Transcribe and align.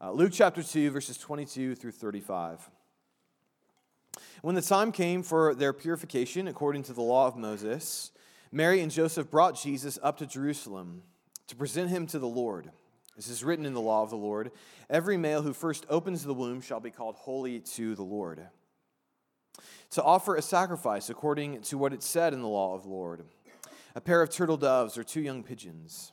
Uh, 0.00 0.12
Luke 0.12 0.30
chapter 0.32 0.62
2, 0.62 0.92
verses 0.92 1.18
22 1.18 1.74
through 1.74 1.90
35. 1.90 2.70
When 4.42 4.54
the 4.54 4.62
time 4.62 4.92
came 4.92 5.24
for 5.24 5.56
their 5.56 5.72
purification 5.72 6.46
according 6.46 6.84
to 6.84 6.92
the 6.92 7.02
law 7.02 7.26
of 7.26 7.36
Moses, 7.36 8.12
Mary 8.52 8.80
and 8.80 8.92
Joseph 8.92 9.28
brought 9.28 9.60
Jesus 9.60 9.98
up 10.00 10.16
to 10.18 10.26
Jerusalem 10.26 11.02
to 11.48 11.56
present 11.56 11.90
him 11.90 12.06
to 12.06 12.20
the 12.20 12.28
Lord. 12.28 12.70
This 13.16 13.28
is 13.28 13.42
written 13.42 13.66
in 13.66 13.74
the 13.74 13.80
law 13.80 14.04
of 14.04 14.10
the 14.10 14.16
Lord. 14.16 14.52
Every 14.88 15.16
male 15.16 15.42
who 15.42 15.52
first 15.52 15.84
opens 15.90 16.22
the 16.22 16.32
womb 16.32 16.60
shall 16.60 16.78
be 16.78 16.92
called 16.92 17.16
holy 17.16 17.58
to 17.58 17.96
the 17.96 18.04
Lord. 18.04 18.46
To 19.90 20.02
offer 20.04 20.36
a 20.36 20.42
sacrifice 20.42 21.10
according 21.10 21.62
to 21.62 21.76
what 21.76 21.92
it 21.92 22.04
said 22.04 22.32
in 22.32 22.40
the 22.40 22.46
law 22.46 22.76
of 22.76 22.84
the 22.84 22.90
Lord 22.90 23.24
a 23.96 24.00
pair 24.00 24.22
of 24.22 24.30
turtle 24.30 24.56
doves 24.56 24.96
or 24.96 25.02
two 25.02 25.20
young 25.20 25.42
pigeons. 25.42 26.12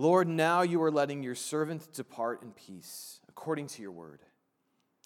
Lord, 0.00 0.28
now 0.28 0.62
you 0.62 0.82
are 0.82 0.90
letting 0.90 1.22
your 1.22 1.34
servant 1.34 1.92
depart 1.92 2.42
in 2.42 2.52
peace, 2.52 3.20
according 3.28 3.66
to 3.66 3.82
your 3.82 3.92
word. 3.92 4.20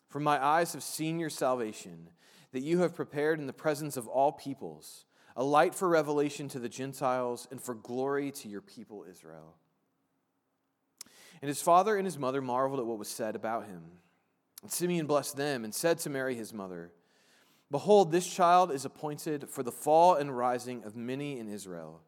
For 0.09 0.21
my 0.21 0.41
eyes 0.41 0.73
have 0.73 0.85
seen 0.85 1.19
your 1.19 1.31
salvation, 1.31 2.11
that 2.53 2.63
you 2.63 2.79
have 2.79 2.95
prepared 2.95 3.41
in 3.41 3.49
the 3.49 3.53
presence 3.53 3.97
of 3.97 4.07
all 4.07 4.31
peoples 4.31 5.05
a 5.35 5.43
light 5.43 5.75
for 5.75 5.89
revelation 5.89 6.47
to 6.47 6.61
the 6.61 6.69
Gentiles, 6.69 7.49
and 7.51 7.61
for 7.61 7.75
glory 7.75 8.31
to 8.31 8.49
your 8.49 8.61
people 8.61 9.05
Israel. 9.11 9.57
And 11.43 11.49
his 11.49 11.61
father 11.61 11.97
and 11.97 12.07
his 12.07 12.17
mother 12.17 12.41
marveled 12.41 12.79
at 12.79 12.87
what 12.87 13.01
was 13.01 13.09
said 13.09 13.35
about 13.35 13.67
him. 13.67 13.83
And 14.63 14.71
Simeon 14.71 15.09
blessed 15.09 15.37
them 15.37 15.65
and 15.65 15.75
said 15.75 15.99
to 15.99 16.09
Mary 16.09 16.37
his 16.37 16.53
mother, 16.55 16.93
Behold, 17.69 18.13
this 18.13 18.33
child 18.33 18.71
is 18.71 18.85
appointed 18.85 19.51
for 19.51 19.65
the 19.65 19.73
fall 19.73 20.15
and 20.15 20.39
rising 20.39 20.85
of 20.85 20.95
many 20.95 21.41
in 21.41 21.49
Israel, 21.49 22.01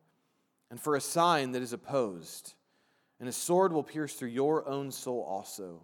and 0.70 0.80
for 0.80 0.94
a 0.94 1.00
sign 1.00 1.50
that 1.50 1.62
is 1.62 1.72
opposed, 1.72 2.54
and 3.18 3.28
a 3.28 3.32
sword 3.32 3.72
will 3.72 3.82
pierce 3.82 4.14
through 4.14 4.28
your 4.28 4.68
own 4.68 4.90
soul 4.90 5.22
also, 5.22 5.80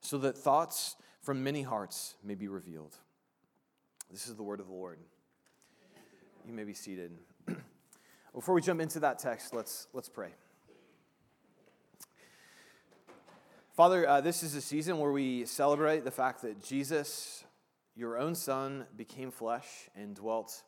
so 0.00 0.18
that 0.18 0.36
thoughts 0.36 0.96
from 1.20 1.42
many 1.42 1.62
hearts 1.62 2.14
may 2.24 2.34
be 2.34 2.48
revealed. 2.48 2.96
This 4.10 4.26
is 4.26 4.36
the 4.36 4.42
word 4.42 4.60
of 4.60 4.66
the 4.66 4.72
Lord. 4.72 4.98
You 6.46 6.52
may 6.52 6.64
be 6.64 6.74
seated. 6.74 7.12
Before 8.34 8.54
we 8.54 8.62
jump 8.62 8.80
into 8.80 9.00
that 9.00 9.18
text, 9.18 9.54
let's, 9.54 9.88
let's 9.92 10.08
pray. 10.08 10.30
Father, 13.74 14.08
uh, 14.08 14.20
this 14.20 14.42
is 14.42 14.54
a 14.54 14.60
season 14.60 14.98
where 14.98 15.12
we 15.12 15.46
celebrate 15.46 16.04
the 16.04 16.10
fact 16.10 16.42
that 16.42 16.62
Jesus, 16.62 17.44
your 17.94 18.18
own 18.18 18.34
Son, 18.34 18.86
became 18.96 19.30
flesh 19.30 19.88
and 19.94 20.14
dwelt 20.14 20.62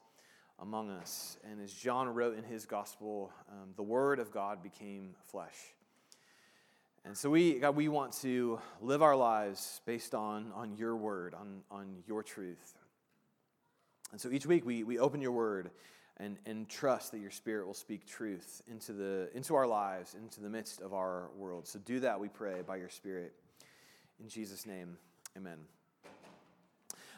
among 0.62 0.91
us. 0.91 1.36
And 1.50 1.60
as 1.60 1.72
John 1.72 2.08
wrote 2.08 2.38
in 2.38 2.44
his 2.44 2.64
gospel, 2.64 3.32
um, 3.50 3.70
the 3.77 3.82
Word 3.82 4.18
of 4.20 4.30
God 4.30 4.62
became 4.62 5.16
flesh. 5.30 5.56
And 7.05 7.16
so 7.16 7.30
we, 7.30 7.58
God, 7.58 7.74
we 7.74 7.88
want 7.88 8.12
to 8.20 8.60
live 8.80 9.02
our 9.02 9.16
lives 9.16 9.80
based 9.84 10.14
on, 10.14 10.52
on 10.55 10.77
your 10.77 10.96
word, 10.96 11.34
on, 11.34 11.62
on 11.68 11.96
your 12.06 12.22
truth. 12.22 12.74
And 14.12 14.20
so 14.20 14.30
each 14.30 14.46
week 14.46 14.64
we, 14.64 14.84
we 14.84 15.00
open 15.00 15.20
your 15.20 15.33
word 15.33 15.73
and, 16.18 16.36
and 16.46 16.68
trust 16.68 17.11
that 17.11 17.18
your 17.18 17.33
spirit 17.33 17.67
will 17.67 17.74
speak 17.74 18.06
truth 18.06 18.62
into, 18.70 18.92
the, 18.92 19.30
into 19.34 19.56
our 19.56 19.67
lives, 19.67 20.14
into 20.14 20.40
the 20.40 20.48
midst 20.48 20.80
of 20.80 20.94
our 20.94 21.30
world. 21.36 21.67
So 21.67 21.80
do 21.80 21.98
that, 22.00 22.20
we 22.20 22.29
pray, 22.29 22.62
by 22.64 22.77
your 22.77 22.90
spirit. 22.90 23.33
In 24.20 24.29
Jesus' 24.29 24.64
name, 24.64 24.96
amen. 25.36 25.58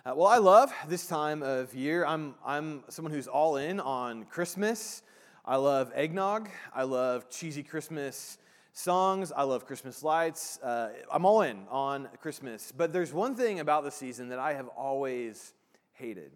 Uh, 0.06 0.12
well, 0.14 0.28
I 0.28 0.36
love 0.36 0.72
this 0.86 1.06
time 1.06 1.42
of 1.42 1.74
year. 1.74 2.04
I'm, 2.04 2.34
I'm 2.44 2.84
someone 2.90 3.12
who's 3.12 3.26
all 3.26 3.56
in 3.56 3.80
on 3.80 4.24
Christmas. 4.24 5.02
I 5.46 5.56
love 5.56 5.92
eggnog. 5.94 6.50
I 6.74 6.82
love 6.82 7.30
cheesy 7.30 7.62
Christmas 7.62 8.36
songs. 8.72 9.32
I 9.32 9.44
love 9.44 9.66
Christmas 9.66 10.02
lights. 10.02 10.58
Uh, 10.62 10.90
I'm 11.10 11.24
all 11.24 11.40
in 11.42 11.66
on 11.70 12.08
Christmas. 12.20 12.70
But 12.70 12.92
there's 12.92 13.14
one 13.14 13.34
thing 13.34 13.60
about 13.60 13.84
the 13.84 13.90
season 13.90 14.28
that 14.28 14.38
I 14.38 14.52
have 14.52 14.68
always 14.68 15.54
hated 15.94 16.32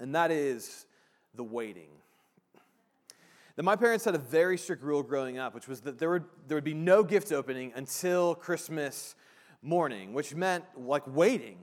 and 0.00 0.14
that 0.14 0.30
is 0.30 0.86
the 1.34 1.44
waiting. 1.44 1.88
That 3.56 3.62
my 3.62 3.76
parents 3.76 4.04
had 4.04 4.14
a 4.14 4.18
very 4.18 4.58
strict 4.58 4.82
rule 4.82 5.02
growing 5.02 5.38
up, 5.38 5.54
which 5.54 5.68
was 5.68 5.80
that 5.82 5.98
there 5.98 6.10
would, 6.10 6.24
there 6.48 6.56
would 6.56 6.64
be 6.64 6.74
no 6.74 7.04
gift 7.04 7.30
opening 7.30 7.72
until 7.76 8.34
Christmas 8.34 9.14
morning, 9.62 10.12
which 10.12 10.34
meant 10.34 10.64
like 10.76 11.04
waiting. 11.06 11.58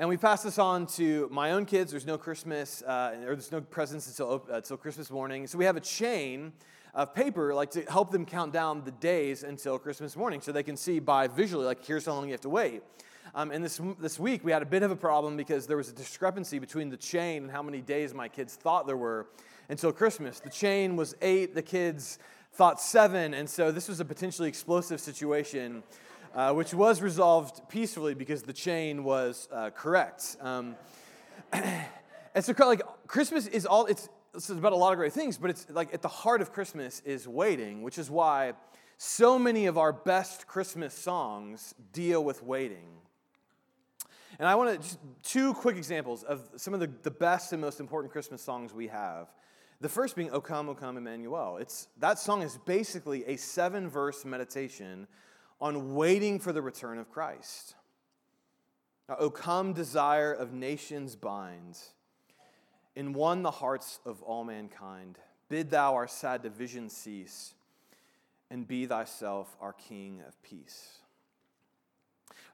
And 0.00 0.08
we 0.08 0.16
pass 0.16 0.42
this 0.42 0.58
on 0.58 0.86
to 0.96 1.28
my 1.30 1.52
own 1.52 1.66
kids. 1.66 1.90
There's 1.90 2.06
no 2.06 2.16
Christmas, 2.16 2.80
uh, 2.80 3.16
or 3.22 3.34
there's 3.34 3.52
no 3.52 3.60
presents 3.60 4.06
until, 4.08 4.42
uh, 4.50 4.54
until 4.54 4.78
Christmas 4.78 5.10
morning. 5.10 5.46
So 5.46 5.58
we 5.58 5.66
have 5.66 5.76
a 5.76 5.80
chain 5.80 6.54
of 6.94 7.14
paper, 7.14 7.52
like 7.54 7.70
to 7.72 7.82
help 7.82 8.10
them 8.10 8.24
count 8.24 8.50
down 8.50 8.82
the 8.82 8.92
days 8.92 9.42
until 9.42 9.78
Christmas 9.78 10.16
morning, 10.16 10.40
so 10.40 10.52
they 10.52 10.62
can 10.62 10.78
see 10.78 11.00
by 11.00 11.26
visually, 11.26 11.66
like 11.66 11.84
here's 11.84 12.06
how 12.06 12.14
long 12.14 12.24
you 12.24 12.32
have 12.32 12.40
to 12.40 12.48
wait. 12.48 12.82
Um, 13.34 13.50
and 13.50 13.62
this, 13.62 13.78
this 14.00 14.18
week, 14.18 14.42
we 14.42 14.52
had 14.52 14.62
a 14.62 14.66
bit 14.66 14.82
of 14.82 14.90
a 14.90 14.96
problem 14.96 15.36
because 15.36 15.66
there 15.66 15.76
was 15.76 15.90
a 15.90 15.94
discrepancy 15.94 16.58
between 16.58 16.88
the 16.88 16.96
chain 16.96 17.42
and 17.42 17.52
how 17.52 17.62
many 17.62 17.82
days 17.82 18.14
my 18.14 18.26
kids 18.26 18.54
thought 18.54 18.86
there 18.86 18.96
were 18.96 19.26
until 19.68 19.92
Christmas. 19.92 20.40
The 20.40 20.48
chain 20.48 20.96
was 20.96 21.14
eight, 21.20 21.54
the 21.54 21.60
kids 21.60 22.18
thought 22.54 22.80
seven, 22.80 23.34
and 23.34 23.50
so 23.50 23.70
this 23.70 23.86
was 23.86 24.00
a 24.00 24.06
potentially 24.06 24.48
explosive 24.48 24.98
situation, 24.98 25.82
uh, 26.34 26.52
which 26.52 26.72
was 26.72 27.02
resolved 27.02 27.68
peacefully 27.68 28.14
because 28.14 28.42
the 28.42 28.52
chain 28.52 29.04
was 29.04 29.48
uh, 29.52 29.70
correct. 29.70 30.36
Um, 30.40 30.76
and 31.52 32.44
so, 32.44 32.54
like, 32.58 32.82
Christmas 33.06 33.46
is 33.46 33.66
all, 33.66 33.86
it's, 33.86 34.08
is 34.34 34.50
about 34.50 34.72
a 34.72 34.76
lot 34.76 34.92
of 34.92 34.98
great 34.98 35.12
things, 35.12 35.36
but 35.36 35.50
it's 35.50 35.66
like 35.70 35.92
at 35.92 36.02
the 36.02 36.08
heart 36.08 36.40
of 36.40 36.52
Christmas 36.52 37.00
is 37.04 37.26
waiting, 37.26 37.82
which 37.82 37.98
is 37.98 38.10
why 38.10 38.52
so 38.96 39.38
many 39.38 39.66
of 39.66 39.78
our 39.78 39.92
best 39.92 40.46
Christmas 40.46 40.94
songs 40.94 41.74
deal 41.92 42.22
with 42.22 42.42
waiting. 42.42 42.86
And 44.38 44.48
I 44.48 44.54
want 44.54 44.70
to 44.70 44.78
just 44.78 44.98
two 45.22 45.52
quick 45.54 45.76
examples 45.76 46.22
of 46.22 46.48
some 46.56 46.72
of 46.74 46.80
the, 46.80 46.90
the 47.02 47.10
best 47.10 47.52
and 47.52 47.60
most 47.60 47.80
important 47.80 48.12
Christmas 48.12 48.40
songs 48.40 48.72
we 48.72 48.86
have. 48.86 49.28
The 49.80 49.88
first 49.88 50.14
being 50.14 50.30
O 50.30 50.40
Come, 50.40 50.68
O 50.68 50.74
Come, 50.74 50.96
Emmanuel. 50.96 51.56
It's, 51.56 51.88
that 51.98 52.18
song 52.18 52.42
is 52.42 52.58
basically 52.66 53.24
a 53.24 53.36
seven 53.36 53.88
verse 53.88 54.24
meditation 54.24 55.06
on 55.60 55.94
waiting 55.94 56.38
for 56.38 56.52
the 56.52 56.62
return 56.62 56.98
of 56.98 57.10
Christ. 57.10 57.74
Now, 59.08 59.16
O 59.18 59.30
come, 59.30 59.72
desire 59.72 60.32
of 60.32 60.52
nations 60.52 61.16
bind, 61.16 61.78
in 62.94 63.12
one 63.12 63.42
the 63.42 63.50
hearts 63.50 63.98
of 64.04 64.22
all 64.22 64.44
mankind. 64.44 65.18
Bid 65.48 65.70
thou 65.70 65.94
our 65.94 66.06
sad 66.06 66.42
division 66.42 66.88
cease, 66.88 67.54
and 68.50 68.66
be 68.66 68.86
thyself 68.86 69.56
our 69.60 69.72
King 69.72 70.22
of 70.26 70.40
peace. 70.42 70.98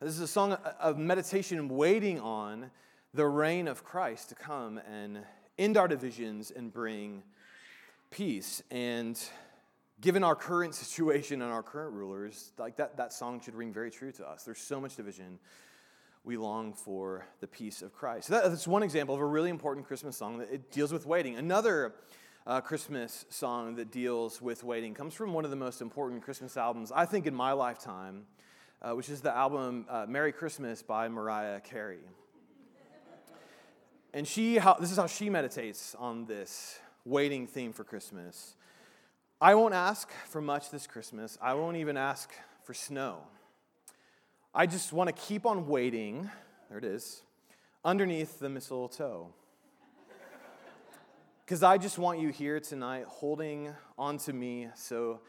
This 0.00 0.14
is 0.14 0.20
a 0.20 0.26
song 0.26 0.52
of 0.80 0.98
meditation 0.98 1.68
waiting 1.68 2.20
on 2.20 2.70
the 3.14 3.26
reign 3.26 3.66
of 3.66 3.82
Christ 3.82 4.28
to 4.28 4.34
come 4.34 4.78
and 4.78 5.20
end 5.58 5.78
our 5.78 5.88
divisions 5.88 6.50
and 6.50 6.70
bring 6.72 7.22
peace. 8.10 8.62
And 8.70 9.18
given 10.00 10.22
our 10.22 10.34
current 10.34 10.74
situation 10.74 11.42
and 11.42 11.52
our 11.52 11.62
current 11.62 11.94
rulers, 11.94 12.52
like 12.58 12.76
that, 12.76 12.96
that 12.96 13.12
song 13.12 13.40
should 13.40 13.54
ring 13.54 13.72
very 13.72 13.90
true 13.90 14.12
to 14.12 14.28
us. 14.28 14.44
There's 14.44 14.58
so 14.58 14.80
much 14.80 14.96
division. 14.96 15.38
We 16.24 16.36
long 16.36 16.72
for 16.72 17.26
the 17.40 17.46
peace 17.46 17.82
of 17.82 17.94
Christ. 17.94 18.28
So 18.28 18.34
that, 18.34 18.50
that's 18.50 18.66
one 18.66 18.82
example 18.82 19.14
of 19.14 19.20
a 19.20 19.26
really 19.26 19.50
important 19.50 19.86
Christmas 19.86 20.16
song 20.16 20.38
that 20.38 20.52
it 20.52 20.72
deals 20.72 20.92
with 20.92 21.06
waiting. 21.06 21.36
Another 21.36 21.94
uh, 22.46 22.60
Christmas 22.60 23.24
song 23.30 23.76
that 23.76 23.90
deals 23.90 24.42
with 24.42 24.64
waiting 24.64 24.92
comes 24.92 25.14
from 25.14 25.32
one 25.32 25.44
of 25.44 25.50
the 25.50 25.56
most 25.56 25.80
important 25.80 26.22
Christmas 26.22 26.56
albums, 26.56 26.92
I 26.94 27.06
think, 27.06 27.26
in 27.26 27.34
my 27.34 27.52
lifetime 27.52 28.26
uh, 28.82 28.92
which 28.92 29.08
is 29.08 29.20
the 29.20 29.34
album 29.34 29.86
uh, 29.88 30.06
Merry 30.08 30.32
Christmas 30.32 30.82
by 30.82 31.08
Mariah 31.08 31.60
Carey. 31.60 32.00
And 34.12 34.26
she, 34.26 34.56
how, 34.56 34.74
this 34.74 34.90
is 34.90 34.96
how 34.96 35.06
she 35.06 35.28
meditates 35.28 35.94
on 35.98 36.24
this 36.24 36.78
waiting 37.04 37.46
theme 37.46 37.72
for 37.72 37.84
Christmas. 37.84 38.55
I 39.38 39.54
won't 39.54 39.74
ask 39.74 40.10
for 40.28 40.40
much 40.40 40.70
this 40.70 40.86
Christmas. 40.86 41.36
I 41.42 41.52
won't 41.52 41.76
even 41.76 41.98
ask 41.98 42.32
for 42.64 42.72
snow. 42.72 43.18
I 44.54 44.64
just 44.64 44.94
want 44.94 45.08
to 45.08 45.12
keep 45.12 45.44
on 45.44 45.66
waiting, 45.66 46.30
there 46.70 46.78
it 46.78 46.84
is, 46.84 47.22
underneath 47.84 48.38
the 48.38 48.48
mistletoe. 48.48 49.28
Because 51.44 51.62
I 51.62 51.76
just 51.76 51.98
want 51.98 52.18
you 52.18 52.30
here 52.30 52.58
tonight 52.60 53.04
holding 53.06 53.74
on 53.98 54.16
to 54.18 54.32
me 54.32 54.68
so 54.74 55.20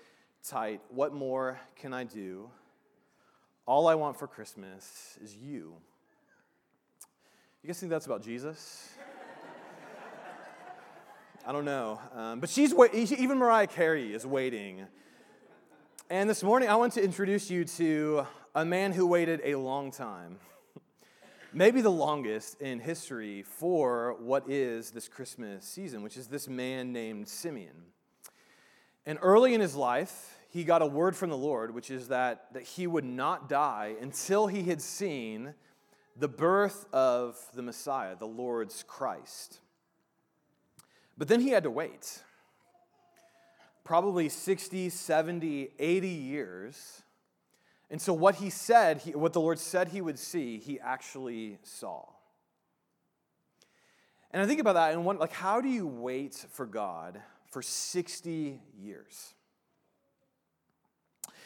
tight. 0.41 0.79
What 0.87 1.13
more 1.13 1.59
can 1.75 1.93
I 1.93 2.05
do? 2.05 2.49
All 3.65 3.87
I 3.87 3.95
want 3.95 4.17
for 4.17 4.25
Christmas 4.25 5.17
is 5.21 5.35
you. 5.35 5.73
You 7.61 7.67
guys 7.67 7.77
think 7.77 7.89
that's 7.89 8.05
about 8.05 8.23
Jesus? 8.23 8.89
I 11.47 11.53
don't 11.53 11.63
know. 11.63 12.01
Um, 12.13 12.41
but 12.41 12.49
she's 12.49 12.73
even 12.73 13.37
Mariah 13.37 13.67
Carey 13.67 14.13
is 14.13 14.25
waiting. 14.25 14.85
And 16.09 16.29
this 16.29 16.43
morning, 16.43 16.67
I 16.67 16.75
want 16.75 16.91
to 16.95 17.01
introduce 17.01 17.49
you 17.49 17.63
to 17.63 18.27
a 18.53 18.65
man 18.65 18.91
who 18.91 19.07
waited 19.07 19.39
a 19.45 19.55
long 19.55 19.89
time, 19.89 20.39
maybe 21.53 21.79
the 21.79 21.89
longest 21.89 22.59
in 22.59 22.81
history 22.81 23.43
for 23.43 24.17
what 24.19 24.49
is 24.49 24.91
this 24.91 25.07
Christmas 25.07 25.63
season, 25.63 26.03
which 26.03 26.17
is 26.17 26.27
this 26.27 26.49
man 26.49 26.91
named 26.91 27.29
Simeon. 27.29 27.93
And 29.05 29.17
early 29.21 29.53
in 29.53 29.61
his 29.61 29.73
life, 29.73 30.37
he 30.49 30.65
got 30.65 30.81
a 30.81 30.85
word 30.85 31.15
from 31.15 31.29
the 31.29 31.37
Lord, 31.37 31.73
which 31.73 31.89
is 31.89 32.09
that, 32.09 32.51
that 32.51 32.63
he 32.63 32.87
would 32.87 33.05
not 33.05 33.47
die 33.47 33.95
until 34.01 34.47
he 34.47 34.63
had 34.63 34.81
seen 34.81 35.53
the 36.13 36.27
birth 36.27 36.85
of 36.91 37.37
the 37.53 37.61
Messiah, 37.61 38.17
the 38.17 38.27
Lord's 38.27 38.83
Christ. 38.85 39.61
But 41.17 41.27
then 41.27 41.41
he 41.41 41.49
had 41.49 41.63
to 41.63 41.71
wait 41.71 42.21
probably 43.83 44.27
60, 44.27 44.89
70, 44.89 45.69
80 45.79 46.07
years. 46.09 47.01
And 47.89 48.01
so, 48.01 48.13
what 48.13 48.35
he 48.35 48.49
said, 48.49 48.97
he, 48.97 49.11
what 49.11 49.31
the 49.31 49.39
Lord 49.39 49.59
said 49.59 49.87
he 49.87 50.01
would 50.01 50.19
see, 50.19 50.59
he 50.59 50.77
actually 50.77 51.57
saw. 51.63 52.03
And 54.31 54.43
I 54.43 54.45
think 54.45 54.59
about 54.59 54.73
that 54.73 54.91
and 54.91 55.05
one, 55.05 55.17
like, 55.17 55.31
how 55.31 55.61
do 55.61 55.69
you 55.69 55.87
wait 55.87 56.35
for 56.51 56.65
God 56.65 57.21
for 57.49 57.61
60 57.61 58.59
years? 58.77 59.33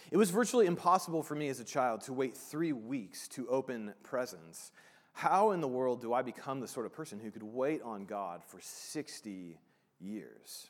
It 0.09 0.17
was 0.17 0.31
virtually 0.31 0.65
impossible 0.65 1.21
for 1.21 1.35
me 1.35 1.47
as 1.47 1.59
a 1.59 1.63
child 1.63 2.01
to 2.01 2.13
wait 2.13 2.35
three 2.35 2.73
weeks 2.73 3.27
to 3.29 3.47
open 3.47 3.93
presents. 4.03 4.71
How 5.13 5.51
in 5.51 5.61
the 5.61 5.67
world 5.67 6.01
do 6.01 6.13
I 6.13 6.21
become 6.21 6.59
the 6.59 6.67
sort 6.67 6.85
of 6.85 6.93
person 6.93 7.19
who 7.19 7.31
could 7.31 7.43
wait 7.43 7.81
on 7.81 8.05
God 8.05 8.41
for 8.45 8.59
60 8.61 9.59
years? 9.99 10.67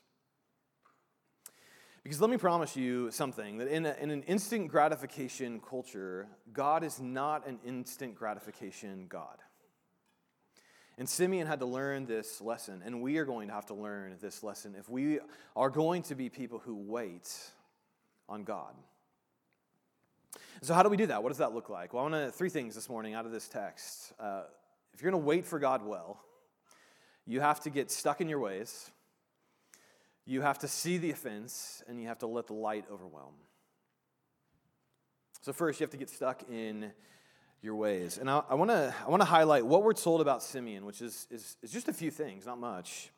Because 2.04 2.20
let 2.20 2.32
me 2.32 2.38
promise 2.38 2.76
you 2.76 3.12
something 3.12 3.58
that 3.60 3.68
in, 3.68 3.86
a, 3.86 3.96
in 4.02 4.10
an 4.10 4.24
instant 4.24 4.70
gratification 4.70 5.60
culture, 5.60 6.28
God 6.52 6.84
is 6.84 7.00
not 7.00 7.48
an 7.48 7.60
instant 7.64 8.16
gratification 8.16 9.06
God. 9.08 9.38
And 10.98 11.08
Simeon 11.08 11.48
had 11.48 11.60
to 11.60 11.66
learn 11.66 12.06
this 12.06 12.42
lesson, 12.42 12.82
and 12.84 13.02
we 13.02 13.18
are 13.18 13.26
going 13.26 13.48
to 13.48 13.54
have 13.54 13.68
to 13.68 13.74
learn 13.74 14.18
this 14.20 14.44
lesson 14.44 14.76
if 14.78 14.90
we 14.90 15.20
are 15.56 15.70
going 15.70 16.02
to 16.04 16.16
be 16.16 16.30
people 16.30 16.60
who 16.60 16.76
wait 16.76 17.30
on 18.28 18.44
God. 18.44 18.74
So, 20.62 20.74
how 20.74 20.84
do 20.84 20.90
we 20.90 20.98
do 20.98 21.08
that? 21.08 21.24
What 21.24 21.30
does 21.30 21.40
that 21.40 21.54
look 21.54 21.70
like? 21.70 21.94
Well, 21.94 22.06
I 22.06 22.10
want 22.10 22.26
to 22.26 22.32
three 22.32 22.50
things 22.50 22.76
this 22.76 22.90
morning 22.90 23.14
out 23.14 23.26
of 23.26 23.32
this 23.32 23.48
text. 23.48 24.14
Uh, 24.20 24.44
if 24.94 25.02
you're 25.02 25.12
going 25.12 25.22
to 25.22 25.26
wait 25.26 25.46
for 25.46 25.60
God 25.60 25.86
well, 25.86 26.20
you 27.26 27.40
have 27.40 27.60
to 27.62 27.70
get 27.70 27.90
stuck 27.90 28.22
in 28.22 28.30
your 28.30 28.40
ways. 28.40 28.92
You 30.26 30.42
have 30.42 30.60
to 30.60 30.68
see 30.68 30.98
the 30.98 31.12
offense 31.12 31.84
and 31.88 32.00
you 32.00 32.08
have 32.08 32.20
to 32.20 32.28
let 32.28 32.48
the 32.48 32.54
light 32.54 32.86
overwhelm. 32.92 33.34
So, 35.42 35.52
first, 35.52 35.80
you 35.80 35.84
have 35.84 35.92
to 35.92 35.98
get 35.98 36.10
stuck 36.10 36.44
in 36.50 36.92
your 37.62 37.76
ways. 37.76 38.18
And 38.18 38.30
I, 38.30 38.44
I 38.50 38.56
want 38.56 38.72
to 38.72 38.94
I 39.06 39.10
wanna 39.10 39.26
highlight 39.26 39.66
what 39.66 39.84
we're 39.84 39.94
told 39.94 40.22
about 40.22 40.44
Simeon, 40.44 40.86
which 40.86 41.02
is, 41.02 41.28
is, 41.32 41.58
is 41.62 41.72
just 41.72 41.88
a 41.88 41.94
few 41.94 42.12
things, 42.12 42.46
not 42.46 42.60
much. 42.60 43.10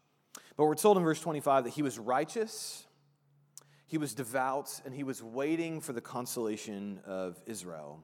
But 0.55 0.65
we're 0.65 0.75
told 0.75 0.97
in 0.97 1.03
verse 1.03 1.19
25 1.19 1.65
that 1.65 1.71
he 1.71 1.81
was 1.81 1.99
righteous, 1.99 2.85
he 3.93 3.99
was 3.99 4.15
devout, 4.15 4.81
and 4.85 4.95
he 4.95 5.03
was 5.03 5.21
waiting 5.21 5.79
for 5.79 5.93
the 5.93 6.01
consolation 6.01 6.99
of 7.05 7.39
Israel. 7.45 8.01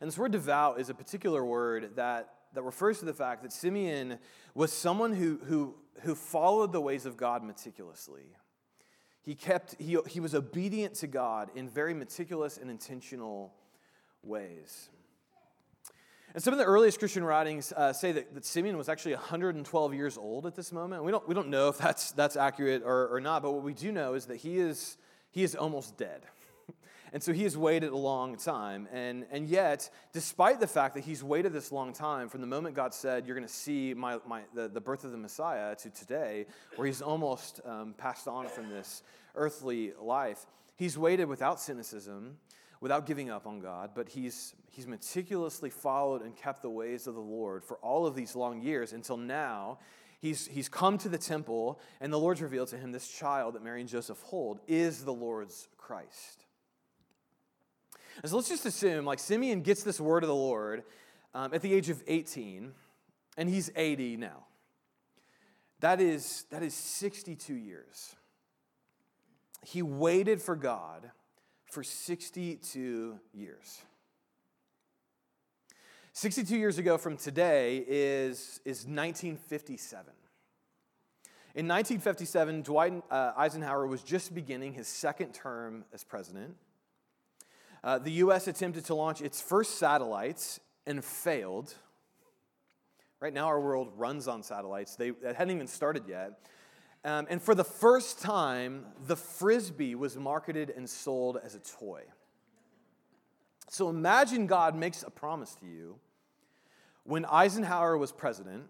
And 0.00 0.08
this 0.08 0.18
word 0.18 0.32
devout 0.32 0.80
is 0.80 0.90
a 0.90 0.94
particular 0.94 1.44
word 1.44 1.94
that, 1.94 2.28
that 2.54 2.62
refers 2.62 2.98
to 2.98 3.04
the 3.04 3.14
fact 3.14 3.44
that 3.44 3.52
Simeon 3.52 4.18
was 4.56 4.72
someone 4.72 5.12
who, 5.12 5.38
who 5.44 5.76
who 6.02 6.16
followed 6.16 6.72
the 6.72 6.80
ways 6.80 7.06
of 7.06 7.16
God 7.16 7.44
meticulously. 7.44 8.24
He, 9.22 9.36
kept, 9.36 9.80
he, 9.80 9.96
he 10.08 10.18
was 10.18 10.34
obedient 10.34 10.94
to 10.96 11.06
God 11.06 11.50
in 11.54 11.68
very 11.68 11.94
meticulous 11.94 12.58
and 12.58 12.68
intentional 12.68 13.54
ways. 14.24 14.90
And 16.34 16.42
some 16.42 16.52
of 16.52 16.58
the 16.58 16.66
earliest 16.66 16.98
Christian 16.98 17.24
writings 17.24 17.72
uh, 17.74 17.92
say 17.92 18.12
that, 18.12 18.34
that 18.34 18.44
Simeon 18.44 18.76
was 18.76 18.88
actually 18.88 19.14
112 19.14 19.94
years 19.94 20.18
old 20.18 20.46
at 20.46 20.54
this 20.54 20.72
moment. 20.72 21.02
We 21.02 21.10
don't, 21.10 21.26
we 21.26 21.34
don't 21.34 21.48
know 21.48 21.68
if 21.68 21.78
that's, 21.78 22.12
that's 22.12 22.36
accurate 22.36 22.82
or, 22.84 23.08
or 23.08 23.20
not, 23.20 23.42
but 23.42 23.52
what 23.52 23.62
we 23.62 23.72
do 23.72 23.90
know 23.90 24.14
is 24.14 24.26
that 24.26 24.36
he 24.36 24.58
is, 24.58 24.98
he 25.30 25.42
is 25.42 25.54
almost 25.54 25.96
dead. 25.96 26.22
And 27.10 27.22
so 27.22 27.32
he 27.32 27.44
has 27.44 27.56
waited 27.56 27.90
a 27.90 27.96
long 27.96 28.36
time. 28.36 28.86
And, 28.92 29.24
and 29.30 29.48
yet, 29.48 29.88
despite 30.12 30.60
the 30.60 30.66
fact 30.66 30.94
that 30.94 31.04
he's 31.04 31.24
waited 31.24 31.54
this 31.54 31.72
long 31.72 31.94
time, 31.94 32.28
from 32.28 32.42
the 32.42 32.46
moment 32.46 32.74
God 32.74 32.92
said, 32.92 33.26
You're 33.26 33.34
going 33.34 33.48
to 33.48 33.52
see 33.52 33.94
my, 33.94 34.18
my, 34.26 34.42
the, 34.54 34.68
the 34.68 34.82
birth 34.82 35.04
of 35.04 35.12
the 35.12 35.16
Messiah 35.16 35.74
to 35.76 35.88
today, 35.88 36.44
where 36.76 36.86
he's 36.86 37.00
almost 37.00 37.62
um, 37.64 37.94
passed 37.96 38.28
on 38.28 38.46
from 38.48 38.68
this 38.68 39.02
earthly 39.36 39.92
life, 39.98 40.44
he's 40.76 40.98
waited 40.98 41.28
without 41.28 41.60
cynicism, 41.60 42.36
without 42.80 43.06
giving 43.06 43.30
up 43.30 43.46
on 43.46 43.60
God, 43.60 43.90
but 43.94 44.08
he's, 44.08 44.54
he's 44.70 44.86
meticulously 44.86 45.70
followed 45.70 46.22
and 46.22 46.36
kept 46.36 46.62
the 46.62 46.70
ways 46.70 47.06
of 47.06 47.14
the 47.14 47.20
Lord 47.20 47.64
for 47.64 47.76
all 47.78 48.06
of 48.06 48.14
these 48.14 48.36
long 48.36 48.62
years 48.62 48.92
until 48.92 49.16
now. 49.16 49.78
He's, 50.20 50.46
he's 50.46 50.68
come 50.68 50.98
to 50.98 51.08
the 51.08 51.18
temple, 51.18 51.80
and 52.00 52.12
the 52.12 52.18
Lord's 52.18 52.42
revealed 52.42 52.68
to 52.68 52.76
him 52.76 52.92
this 52.92 53.08
child 53.08 53.54
that 53.54 53.62
Mary 53.62 53.80
and 53.80 53.88
Joseph 53.88 54.20
hold 54.22 54.60
is 54.66 55.04
the 55.04 55.12
Lord's 55.12 55.68
Christ. 55.76 56.44
And 58.22 58.30
so 58.30 58.36
let's 58.36 58.48
just 58.48 58.66
assume, 58.66 59.04
like, 59.04 59.20
Simeon 59.20 59.62
gets 59.62 59.82
this 59.84 60.00
word 60.00 60.24
of 60.24 60.28
the 60.28 60.34
Lord 60.34 60.82
um, 61.34 61.54
at 61.54 61.62
the 61.62 61.72
age 61.72 61.88
of 61.88 62.02
18, 62.06 62.72
and 63.36 63.48
he's 63.48 63.70
80 63.76 64.16
now. 64.16 64.44
That 65.80 66.00
is, 66.00 66.44
that 66.50 66.64
is 66.64 66.74
62 66.74 67.54
years. 67.54 68.16
He 69.64 69.82
waited 69.82 70.42
for 70.42 70.56
God 70.56 71.10
for 71.70 71.82
62 71.82 73.18
years. 73.32 73.82
62 76.12 76.56
years 76.56 76.78
ago 76.78 76.98
from 76.98 77.16
today 77.16 77.84
is, 77.86 78.60
is 78.64 78.86
1957. 78.86 80.12
In 81.54 81.66
1957, 81.66 82.62
Dwight 82.62 83.02
uh, 83.10 83.32
Eisenhower 83.36 83.86
was 83.86 84.02
just 84.02 84.34
beginning 84.34 84.74
his 84.74 84.88
second 84.88 85.32
term 85.32 85.84
as 85.92 86.04
president. 86.04 86.56
Uh, 87.84 87.98
the 87.98 88.12
U.S. 88.12 88.48
attempted 88.48 88.84
to 88.86 88.94
launch 88.94 89.20
its 89.20 89.40
first 89.40 89.78
satellites 89.78 90.60
and 90.86 91.04
failed. 91.04 91.74
Right 93.20 93.32
now, 93.32 93.46
our 93.46 93.60
world 93.60 93.92
runs 93.96 94.28
on 94.28 94.42
satellites. 94.42 94.96
They 94.96 95.12
hadn't 95.24 95.54
even 95.54 95.66
started 95.66 96.04
yet. 96.08 96.40
Um, 97.04 97.26
and 97.30 97.40
for 97.40 97.54
the 97.54 97.64
first 97.64 98.20
time, 98.20 98.86
the 99.06 99.16
frisbee 99.16 99.94
was 99.94 100.16
marketed 100.16 100.70
and 100.70 100.88
sold 100.88 101.38
as 101.42 101.54
a 101.54 101.60
toy. 101.60 102.02
So 103.68 103.88
imagine 103.88 104.46
God 104.46 104.74
makes 104.74 105.02
a 105.02 105.10
promise 105.10 105.54
to 105.56 105.66
you 105.66 105.98
when 107.04 107.24
Eisenhower 107.24 107.96
was 107.96 108.12
president, 108.12 108.64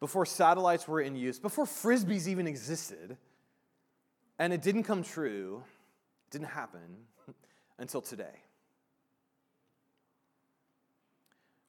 before 0.00 0.26
satellites 0.26 0.86
were 0.86 1.00
in 1.00 1.16
use, 1.16 1.38
before 1.38 1.64
frisbees 1.64 2.28
even 2.28 2.46
existed, 2.46 3.16
and 4.38 4.52
it 4.52 4.62
didn't 4.62 4.84
come 4.84 5.02
true, 5.02 5.62
it 6.26 6.30
didn't 6.30 6.48
happen 6.48 7.06
until 7.78 8.00
today? 8.00 8.42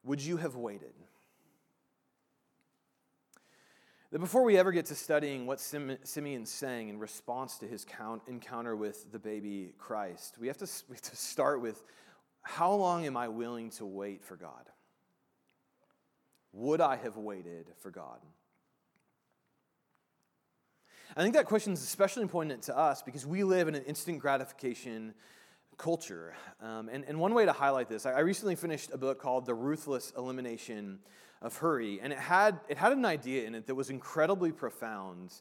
Would 0.04 0.20
you 0.20 0.36
have 0.36 0.56
waited? 0.56 0.94
That 4.10 4.18
before 4.18 4.42
we 4.42 4.58
ever 4.58 4.72
get 4.72 4.86
to 4.86 4.96
studying 4.96 5.46
what 5.46 5.60
Simeon's 5.60 6.50
saying 6.50 6.88
in 6.88 6.98
response 6.98 7.58
to 7.58 7.66
his 7.66 7.86
encounter 8.26 8.74
with 8.74 9.12
the 9.12 9.20
baby 9.20 9.72
Christ, 9.78 10.36
we 10.40 10.48
have, 10.48 10.58
to, 10.58 10.68
we 10.88 10.96
have 10.96 11.02
to 11.02 11.16
start 11.16 11.60
with 11.60 11.84
how 12.42 12.72
long 12.72 13.06
am 13.06 13.16
I 13.16 13.28
willing 13.28 13.70
to 13.70 13.86
wait 13.86 14.24
for 14.24 14.34
God? 14.34 14.68
Would 16.52 16.80
I 16.80 16.96
have 16.96 17.16
waited 17.16 17.66
for 17.78 17.92
God? 17.92 18.18
I 21.16 21.22
think 21.22 21.34
that 21.34 21.46
question 21.46 21.72
is 21.72 21.82
especially 21.82 22.22
important 22.22 22.62
to 22.62 22.76
us 22.76 23.02
because 23.02 23.24
we 23.24 23.44
live 23.44 23.68
in 23.68 23.76
an 23.76 23.84
instant 23.84 24.18
gratification 24.18 25.14
culture. 25.76 26.34
Um, 26.60 26.88
and, 26.88 27.04
and 27.04 27.20
one 27.20 27.32
way 27.32 27.44
to 27.44 27.52
highlight 27.52 27.88
this, 27.88 28.06
I, 28.06 28.12
I 28.12 28.20
recently 28.20 28.56
finished 28.56 28.90
a 28.92 28.98
book 28.98 29.20
called 29.20 29.46
The 29.46 29.54
Ruthless 29.54 30.12
Elimination 30.16 30.98
of 31.42 31.56
Hurry, 31.56 32.00
and 32.00 32.12
it 32.12 32.18
had, 32.18 32.60
it 32.68 32.76
had 32.76 32.92
an 32.92 33.04
idea 33.04 33.46
in 33.46 33.54
it 33.54 33.66
that 33.66 33.74
was 33.74 33.90
incredibly 33.90 34.52
profound 34.52 35.32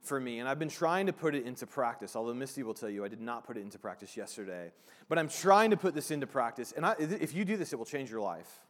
for 0.00 0.20
me, 0.20 0.38
and 0.38 0.48
I've 0.48 0.58
been 0.58 0.68
trying 0.68 1.06
to 1.06 1.12
put 1.12 1.34
it 1.34 1.46
into 1.46 1.66
practice, 1.66 2.14
although 2.14 2.34
Misty 2.34 2.62
will 2.62 2.74
tell 2.74 2.90
you 2.90 3.04
I 3.04 3.08
did 3.08 3.20
not 3.20 3.46
put 3.46 3.56
it 3.56 3.60
into 3.60 3.78
practice 3.78 4.16
yesterday. 4.16 4.70
But 5.08 5.18
I'm 5.18 5.28
trying 5.28 5.70
to 5.70 5.76
put 5.76 5.94
this 5.94 6.10
into 6.10 6.26
practice, 6.26 6.72
and 6.72 6.84
I, 6.84 6.94
if 6.98 7.34
you 7.34 7.44
do 7.44 7.56
this, 7.56 7.72
it 7.72 7.76
will 7.76 7.86
change 7.86 8.10
your 8.10 8.20
life. 8.20 8.60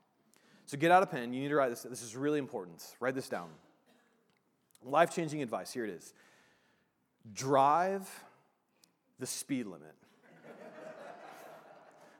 So 0.66 0.78
get 0.78 0.90
out 0.90 1.02
a 1.02 1.06
pen. 1.06 1.32
You 1.32 1.42
need 1.42 1.48
to 1.48 1.56
write 1.56 1.70
this. 1.70 1.82
This 1.82 2.02
is 2.02 2.16
really 2.16 2.38
important. 2.38 2.82
Write 3.00 3.14
this 3.14 3.28
down. 3.28 3.48
Life 4.82 5.14
changing 5.14 5.42
advice. 5.42 5.72
Here 5.72 5.84
it 5.84 5.90
is 5.90 6.12
Drive 7.32 8.08
the 9.18 9.26
speed 9.26 9.66
limit. 9.66 9.94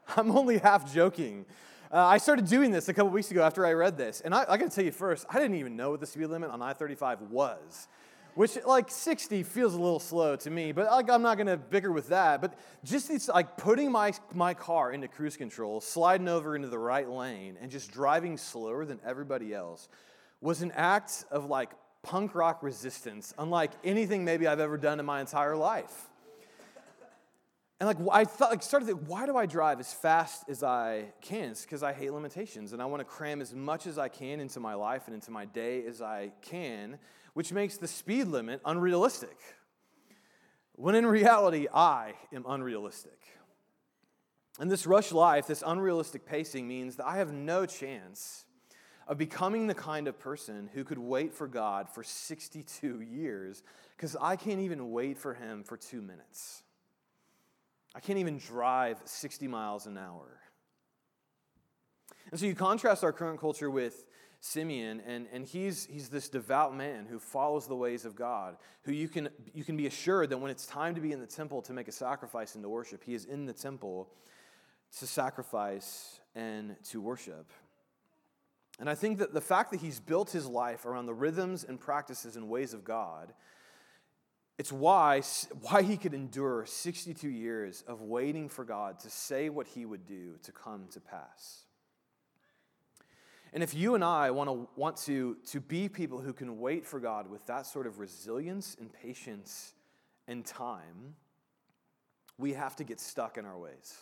I'm 0.16 0.30
only 0.30 0.58
half 0.58 0.92
joking. 0.92 1.46
Uh, 1.92 1.98
I 1.98 2.18
started 2.18 2.46
doing 2.46 2.70
this 2.70 2.88
a 2.88 2.94
couple 2.94 3.10
weeks 3.10 3.30
ago 3.30 3.42
after 3.42 3.64
I 3.64 3.72
read 3.72 3.96
this. 3.96 4.20
And 4.20 4.34
I, 4.34 4.44
I 4.48 4.56
gotta 4.56 4.70
tell 4.70 4.84
you 4.84 4.92
first, 4.92 5.26
I 5.30 5.38
didn't 5.38 5.56
even 5.56 5.76
know 5.76 5.90
what 5.90 6.00
the 6.00 6.06
speed 6.06 6.26
limit 6.26 6.50
on 6.50 6.62
I 6.62 6.72
35 6.72 7.22
was 7.22 7.88
which 8.34 8.58
like 8.64 8.90
60 8.90 9.42
feels 9.44 9.74
a 9.74 9.78
little 9.78 10.00
slow 10.00 10.36
to 10.36 10.50
me, 10.50 10.72
but 10.72 10.86
like 10.86 11.08
I'm 11.08 11.22
not 11.22 11.38
gonna 11.38 11.56
bicker 11.56 11.92
with 11.92 12.08
that. 12.08 12.40
But 12.40 12.58
just 12.82 13.08
these, 13.08 13.28
like 13.28 13.56
putting 13.56 13.90
my, 13.90 14.12
my 14.32 14.54
car 14.54 14.92
into 14.92 15.08
cruise 15.08 15.36
control, 15.36 15.80
sliding 15.80 16.28
over 16.28 16.56
into 16.56 16.68
the 16.68 16.78
right 16.78 17.08
lane, 17.08 17.56
and 17.60 17.70
just 17.70 17.92
driving 17.92 18.36
slower 18.36 18.84
than 18.84 19.00
everybody 19.04 19.54
else 19.54 19.88
was 20.40 20.62
an 20.62 20.72
act 20.72 21.24
of 21.30 21.46
like 21.46 21.70
punk 22.02 22.34
rock 22.34 22.62
resistance, 22.62 23.32
unlike 23.38 23.70
anything 23.82 24.24
maybe 24.24 24.46
I've 24.46 24.60
ever 24.60 24.76
done 24.76 25.00
in 25.00 25.06
my 25.06 25.20
entire 25.20 25.56
life. 25.56 26.10
And 27.80 27.88
like 27.88 27.96
I 28.12 28.24
thought, 28.24 28.50
like 28.50 28.62
started 28.62 28.86
thinking, 28.86 29.06
why 29.06 29.26
do 29.26 29.36
I 29.36 29.46
drive 29.46 29.80
as 29.80 29.92
fast 29.92 30.44
as 30.48 30.62
I 30.62 31.06
can? 31.20 31.50
It's 31.50 31.62
because 31.62 31.82
I 31.82 31.92
hate 31.92 32.12
limitations, 32.12 32.72
and 32.72 32.80
I 32.80 32.86
want 32.86 33.00
to 33.00 33.04
cram 33.04 33.40
as 33.40 33.52
much 33.52 33.86
as 33.86 33.98
I 33.98 34.08
can 34.08 34.40
into 34.40 34.60
my 34.60 34.74
life 34.74 35.02
and 35.06 35.14
into 35.14 35.30
my 35.30 35.44
day 35.44 35.84
as 35.86 36.00
I 36.00 36.32
can 36.40 36.98
which 37.34 37.52
makes 37.52 37.76
the 37.76 37.88
speed 37.88 38.28
limit 38.28 38.60
unrealistic. 38.64 39.36
When 40.76 40.94
in 40.94 41.06
reality, 41.06 41.66
I 41.72 42.14
am 42.32 42.44
unrealistic. 42.48 43.18
And 44.58 44.70
this 44.70 44.86
rush 44.86 45.12
life, 45.12 45.46
this 45.46 45.62
unrealistic 45.66 46.26
pacing, 46.26 46.66
means 46.66 46.96
that 46.96 47.06
I 47.06 47.18
have 47.18 47.32
no 47.32 47.66
chance 47.66 48.44
of 49.06 49.18
becoming 49.18 49.66
the 49.66 49.74
kind 49.74 50.08
of 50.08 50.18
person 50.18 50.70
who 50.72 50.84
could 50.84 50.98
wait 50.98 51.34
for 51.34 51.46
God 51.46 51.90
for 51.90 52.02
62 52.02 53.00
years 53.02 53.62
because 53.96 54.16
I 54.20 54.36
can't 54.36 54.60
even 54.60 54.90
wait 54.90 55.18
for 55.18 55.34
Him 55.34 55.62
for 55.64 55.76
two 55.76 56.00
minutes. 56.00 56.62
I 57.94 58.00
can't 58.00 58.18
even 58.18 58.38
drive 58.38 58.98
60 59.04 59.46
miles 59.48 59.86
an 59.86 59.96
hour. 59.96 60.40
And 62.30 62.40
so 62.40 62.46
you 62.46 62.54
contrast 62.54 63.04
our 63.04 63.12
current 63.12 63.38
culture 63.38 63.70
with 63.70 64.06
Simeon, 64.40 65.00
and, 65.06 65.26
and 65.32 65.46
he's, 65.46 65.86
he's 65.86 66.08
this 66.08 66.28
devout 66.28 66.76
man 66.76 67.06
who 67.06 67.18
follows 67.18 67.66
the 67.66 67.76
ways 67.76 68.04
of 68.04 68.14
God, 68.14 68.56
who 68.82 68.92
you 68.92 69.08
can, 69.08 69.28
you 69.54 69.64
can 69.64 69.76
be 69.76 69.86
assured 69.86 70.30
that 70.30 70.38
when 70.38 70.50
it's 70.50 70.66
time 70.66 70.94
to 70.94 71.00
be 71.00 71.12
in 71.12 71.20
the 71.20 71.26
temple 71.26 71.62
to 71.62 71.72
make 71.72 71.88
a 71.88 71.92
sacrifice 71.92 72.54
and 72.54 72.62
to 72.62 72.68
worship, 72.68 73.02
he 73.04 73.14
is 73.14 73.24
in 73.24 73.46
the 73.46 73.52
temple 73.52 74.10
to 74.98 75.06
sacrifice 75.06 76.20
and 76.34 76.76
to 76.90 77.00
worship. 77.00 77.50
And 78.78 78.90
I 78.90 78.94
think 78.94 79.18
that 79.18 79.32
the 79.32 79.40
fact 79.40 79.70
that 79.70 79.80
he's 79.80 80.00
built 80.00 80.30
his 80.30 80.46
life 80.46 80.84
around 80.84 81.06
the 81.06 81.14
rhythms 81.14 81.64
and 81.64 81.80
practices 81.80 82.36
and 82.36 82.48
ways 82.48 82.74
of 82.74 82.84
God, 82.84 83.32
it's 84.56 84.70
why, 84.70 85.22
why 85.60 85.82
he 85.82 85.96
could 85.96 86.14
endure 86.14 86.64
62 86.64 87.28
years 87.28 87.82
of 87.88 88.02
waiting 88.02 88.48
for 88.48 88.64
God 88.64 89.00
to 89.00 89.10
say 89.10 89.48
what 89.48 89.66
he 89.66 89.84
would 89.84 90.06
do 90.06 90.36
to 90.44 90.52
come 90.52 90.86
to 90.92 91.00
pass. 91.00 91.64
And 93.52 93.62
if 93.62 93.74
you 93.74 93.94
and 93.94 94.04
I 94.04 94.30
want 94.30 94.50
to, 94.50 94.68
want 94.76 94.96
to, 94.98 95.36
to 95.46 95.60
be 95.60 95.88
people 95.88 96.20
who 96.20 96.32
can 96.32 96.58
wait 96.58 96.86
for 96.86 97.00
God 97.00 97.28
with 97.28 97.46
that 97.46 97.66
sort 97.66 97.86
of 97.86 97.98
resilience 97.98 98.76
and 98.78 98.92
patience 98.92 99.74
and 100.26 100.44
time, 100.44 101.14
we 102.38 102.52
have 102.54 102.76
to 102.76 102.84
get 102.84 103.00
stuck 103.00 103.38
in 103.38 103.44
our 103.44 103.58
ways. 103.58 103.94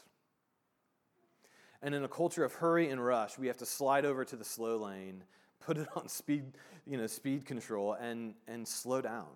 And 1.82 1.94
in 1.94 2.04
a 2.04 2.08
culture 2.08 2.44
of 2.44 2.54
hurry 2.54 2.88
and 2.88 3.04
rush, 3.04 3.38
we 3.38 3.46
have 3.46 3.58
to 3.58 3.66
slide 3.66 4.04
over 4.04 4.24
to 4.24 4.36
the 4.36 4.44
slow 4.44 4.76
lane, 4.76 5.24
put 5.60 5.76
it 5.78 5.88
on 5.96 6.08
speed, 6.08 6.44
you 6.86 6.96
know, 6.96 7.06
speed 7.06 7.44
control, 7.44 7.94
and, 7.94 8.34
and 8.46 8.66
slow 8.66 9.00
down. 9.00 9.26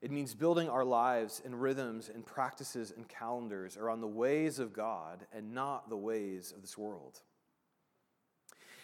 It 0.00 0.10
means 0.12 0.34
building 0.34 0.68
our 0.68 0.84
lives 0.84 1.42
and 1.44 1.60
rhythms 1.60 2.10
and 2.12 2.24
practices 2.24 2.92
and 2.96 3.08
calendars 3.08 3.76
around 3.76 4.00
the 4.00 4.06
ways 4.06 4.58
of 4.58 4.72
God 4.72 5.26
and 5.32 5.52
not 5.52 5.88
the 5.88 5.96
ways 5.96 6.52
of 6.54 6.62
this 6.62 6.78
world. 6.78 7.20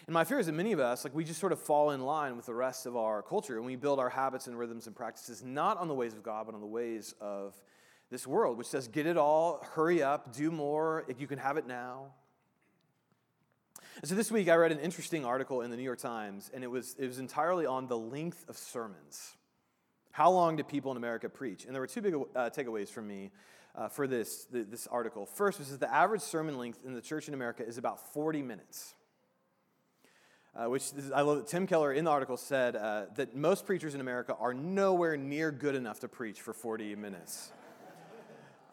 And 0.07 0.13
my 0.13 0.23
fear 0.23 0.39
is 0.39 0.45
that 0.45 0.51
many 0.51 0.71
of 0.71 0.79
us, 0.79 1.03
like 1.03 1.15
we 1.15 1.23
just 1.23 1.39
sort 1.39 1.51
of 1.51 1.59
fall 1.59 1.91
in 1.91 2.01
line 2.01 2.35
with 2.35 2.45
the 2.45 2.53
rest 2.53 2.85
of 2.85 2.95
our 2.95 3.21
culture 3.21 3.57
and 3.57 3.65
we 3.65 3.75
build 3.75 3.99
our 3.99 4.09
habits 4.09 4.47
and 4.47 4.59
rhythms 4.59 4.87
and 4.87 4.95
practices 4.95 5.41
not 5.43 5.77
on 5.77 5.87
the 5.87 5.95
ways 5.95 6.13
of 6.13 6.21
God, 6.21 6.45
but 6.45 6.53
on 6.53 6.61
the 6.61 6.67
ways 6.67 7.15
of 7.21 7.55
this 8.11 8.27
world, 8.27 8.57
which 8.57 8.67
says, 8.67 8.87
get 8.87 9.07
it 9.07 9.17
all, 9.17 9.65
hurry 9.73 10.03
up, 10.03 10.35
do 10.35 10.51
more, 10.51 11.05
if 11.07 11.19
you 11.19 11.27
can 11.27 11.39
have 11.39 11.57
it 11.57 11.65
now. 11.65 12.07
And 14.01 14.09
so 14.09 14.13
this 14.13 14.31
week 14.31 14.47
I 14.47 14.55
read 14.55 14.71
an 14.71 14.79
interesting 14.79 15.25
article 15.25 15.61
in 15.61 15.71
the 15.71 15.77
New 15.77 15.83
York 15.83 15.99
Times, 15.99 16.51
and 16.53 16.63
it 16.63 16.67
was, 16.67 16.95
it 16.99 17.07
was 17.07 17.17
entirely 17.17 17.65
on 17.65 17.87
the 17.87 17.97
length 17.97 18.45
of 18.47 18.57
sermons. 18.57 19.35
How 20.15 20.31
long 20.31 20.55
do 20.55 20.63
people 20.63 20.91
in 20.91 20.97
America 20.97 21.27
preach? 21.27 21.65
And 21.65 21.75
there 21.75 21.81
were 21.81 21.87
two 21.87 22.01
big 22.01 22.15
uh, 22.15 22.49
takeaways 22.49 22.87
from 22.89 23.07
me 23.07 23.31
uh, 23.75 23.89
for 23.89 24.07
this, 24.07 24.47
this 24.49 24.87
article. 24.87 25.25
First 25.25 25.59
was 25.59 25.71
that 25.71 25.79
the 25.81 25.93
average 25.93 26.21
sermon 26.21 26.57
length 26.57 26.79
in 26.85 26.93
the 26.93 27.01
church 27.01 27.27
in 27.27 27.33
America 27.33 27.65
is 27.65 27.77
about 27.77 28.13
40 28.13 28.41
minutes 28.41 28.95
uh, 30.55 30.69
which 30.69 30.83
is, 30.97 31.11
I 31.11 31.21
love 31.21 31.37
that 31.37 31.47
Tim 31.47 31.67
Keller 31.67 31.91
in 31.91 32.05
the 32.05 32.11
article 32.11 32.37
said 32.37 32.75
uh, 32.75 33.05
that 33.15 33.35
most 33.35 33.65
preachers 33.65 33.93
in 33.93 34.01
America 34.01 34.35
are 34.39 34.53
nowhere 34.53 35.17
near 35.17 35.51
good 35.51 35.75
enough 35.75 35.99
to 35.99 36.07
preach 36.07 36.41
for 36.41 36.53
40 36.53 36.95
minutes. 36.95 37.51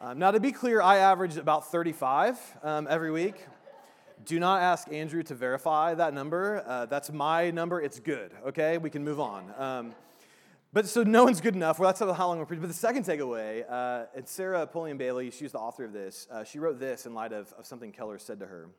Um, 0.01 0.19
now, 0.19 0.31
to 0.31 0.39
be 0.41 0.51
clear, 0.51 0.81
I 0.81 0.97
average 0.97 1.37
about 1.37 1.71
35 1.71 2.37
um, 2.61 2.87
every 2.89 3.09
week. 3.09 3.35
Do 4.25 4.37
not 4.37 4.61
ask 4.61 4.91
Andrew 4.91 5.23
to 5.23 5.33
verify 5.33 5.93
that 5.93 6.13
number. 6.13 6.61
Uh, 6.67 6.87
that's 6.87 7.09
my 7.09 7.51
number. 7.51 7.79
It's 7.79 8.01
good, 8.01 8.33
okay? 8.47 8.77
We 8.77 8.89
can 8.89 9.05
move 9.05 9.21
on. 9.21 9.53
Um, 9.57 9.95
but 10.73 10.87
so 10.87 11.03
no 11.03 11.23
one's 11.23 11.39
good 11.39 11.55
enough. 11.55 11.77
Well, 11.77 11.87
that's 11.89 11.99
how 11.99 12.27
long 12.27 12.39
we're 12.39 12.45
preaching. 12.45 12.61
But 12.61 12.69
the 12.69 12.73
second 12.73 13.05
takeaway, 13.05 13.63
uh, 13.69 14.05
and 14.15 14.27
Sarah 14.27 14.65
Pulliam 14.65 14.97
Bailey, 14.97 15.29
she's 15.29 15.51
the 15.51 15.59
author 15.59 15.85
of 15.85 15.93
this. 15.93 16.27
Uh, 16.31 16.43
she 16.43 16.57
wrote 16.57 16.79
this 16.79 17.05
in 17.05 17.13
light 17.13 17.31
of, 17.31 17.53
of 17.53 17.67
something 17.67 17.91
Keller 17.91 18.17
said 18.17 18.39
to 18.39 18.47
her. 18.47 18.69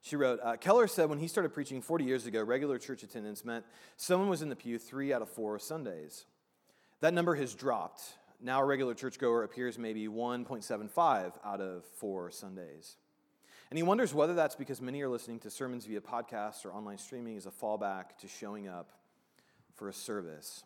She 0.00 0.16
wrote 0.16 0.40
uh, 0.42 0.56
Keller 0.56 0.86
said 0.86 1.10
when 1.10 1.18
he 1.18 1.28
started 1.28 1.52
preaching 1.52 1.82
40 1.82 2.04
years 2.04 2.24
ago, 2.24 2.42
regular 2.42 2.78
church 2.78 3.02
attendance 3.02 3.44
meant 3.44 3.66
someone 3.98 4.30
was 4.30 4.40
in 4.40 4.48
the 4.48 4.56
pew 4.56 4.78
three 4.78 5.12
out 5.12 5.20
of 5.20 5.28
four 5.28 5.58
Sundays. 5.58 6.24
That 7.00 7.12
number 7.12 7.34
has 7.34 7.54
dropped. 7.54 8.02
Now 8.40 8.62
a 8.62 8.64
regular 8.64 8.94
churchgoer 8.94 9.42
appears 9.42 9.78
maybe 9.78 10.08
1.75 10.08 11.32
out 11.44 11.60
of 11.60 11.84
four 11.84 12.30
Sundays. 12.30 12.96
And 13.68 13.76
he 13.78 13.82
wonders 13.82 14.14
whether 14.14 14.34
that's 14.34 14.56
because 14.56 14.80
many 14.80 15.02
are 15.02 15.08
listening 15.08 15.38
to 15.40 15.50
sermons 15.50 15.84
via 15.84 16.00
podcast 16.00 16.64
or 16.64 16.72
online 16.72 16.98
streaming 16.98 17.36
as 17.36 17.44
a 17.44 17.50
fallback 17.50 18.16
to 18.20 18.28
showing 18.28 18.66
up 18.66 18.90
for 19.74 19.88
a 19.88 19.92
service. 19.92 20.64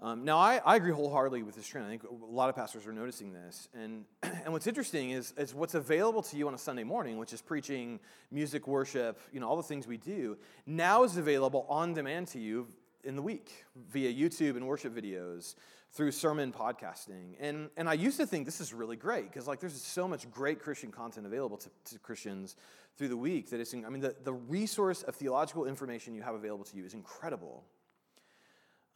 Um, 0.00 0.24
now, 0.24 0.38
I, 0.38 0.60
I 0.64 0.76
agree 0.76 0.92
wholeheartedly 0.92 1.42
with 1.42 1.54
this 1.54 1.66
trend. 1.66 1.86
I 1.86 1.90
think 1.90 2.04
a 2.04 2.24
lot 2.26 2.48
of 2.48 2.56
pastors 2.56 2.86
are 2.86 2.92
noticing 2.92 3.32
this. 3.32 3.68
And, 3.74 4.04
and 4.22 4.52
what's 4.52 4.66
interesting 4.66 5.10
is, 5.10 5.32
is 5.36 5.54
what's 5.54 5.74
available 5.74 6.22
to 6.22 6.36
you 6.36 6.48
on 6.48 6.54
a 6.54 6.58
Sunday 6.58 6.84
morning, 6.84 7.18
which 7.18 7.32
is 7.32 7.40
preaching, 7.40 8.00
music, 8.30 8.66
worship, 8.66 9.20
you 9.32 9.40
know, 9.40 9.48
all 9.48 9.56
the 9.56 9.62
things 9.62 9.86
we 9.86 9.96
do, 9.96 10.36
now 10.66 11.04
is 11.04 11.16
available 11.16 11.66
on 11.68 11.94
demand 11.94 12.28
to 12.28 12.38
you 12.38 12.66
in 13.04 13.16
the 13.16 13.22
week 13.22 13.64
via 13.90 14.12
YouTube 14.12 14.56
and 14.56 14.66
worship 14.66 14.94
videos 14.94 15.54
through 15.92 16.10
sermon 16.10 16.52
podcasting. 16.52 17.36
And, 17.38 17.70
and 17.76 17.88
I 17.88 17.92
used 17.92 18.16
to 18.16 18.26
think 18.26 18.46
this 18.46 18.60
is 18.60 18.74
really 18.74 18.96
great 18.96 19.30
because 19.30 19.46
like 19.46 19.60
there's 19.60 19.80
so 19.80 20.08
much 20.08 20.28
great 20.30 20.58
Christian 20.58 20.90
content 20.90 21.24
available 21.24 21.56
to, 21.58 21.70
to 21.92 21.98
Christians 22.00 22.56
through 22.96 23.08
the 23.08 23.16
week 23.16 23.50
that 23.50 23.60
it's, 23.60 23.74
I 23.74 23.88
mean, 23.88 24.00
the, 24.00 24.14
the 24.24 24.32
resource 24.32 25.02
of 25.02 25.14
theological 25.14 25.66
information 25.66 26.14
you 26.14 26.22
have 26.22 26.34
available 26.34 26.64
to 26.64 26.76
you 26.76 26.84
is 26.84 26.94
incredible. 26.94 27.64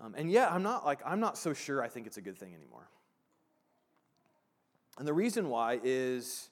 Um, 0.00 0.14
and 0.16 0.30
yet, 0.30 0.52
I'm 0.52 0.62
not 0.62 0.84
like 0.86 1.00
I'm 1.04 1.20
not 1.20 1.36
so 1.36 1.52
sure. 1.52 1.82
I 1.82 1.88
think 1.88 2.06
it's 2.06 2.16
a 2.16 2.22
good 2.22 2.38
thing 2.38 2.54
anymore. 2.54 2.88
And 4.98 5.06
the 5.06 5.12
reason 5.12 5.48
why 5.48 5.80
is 5.82 6.50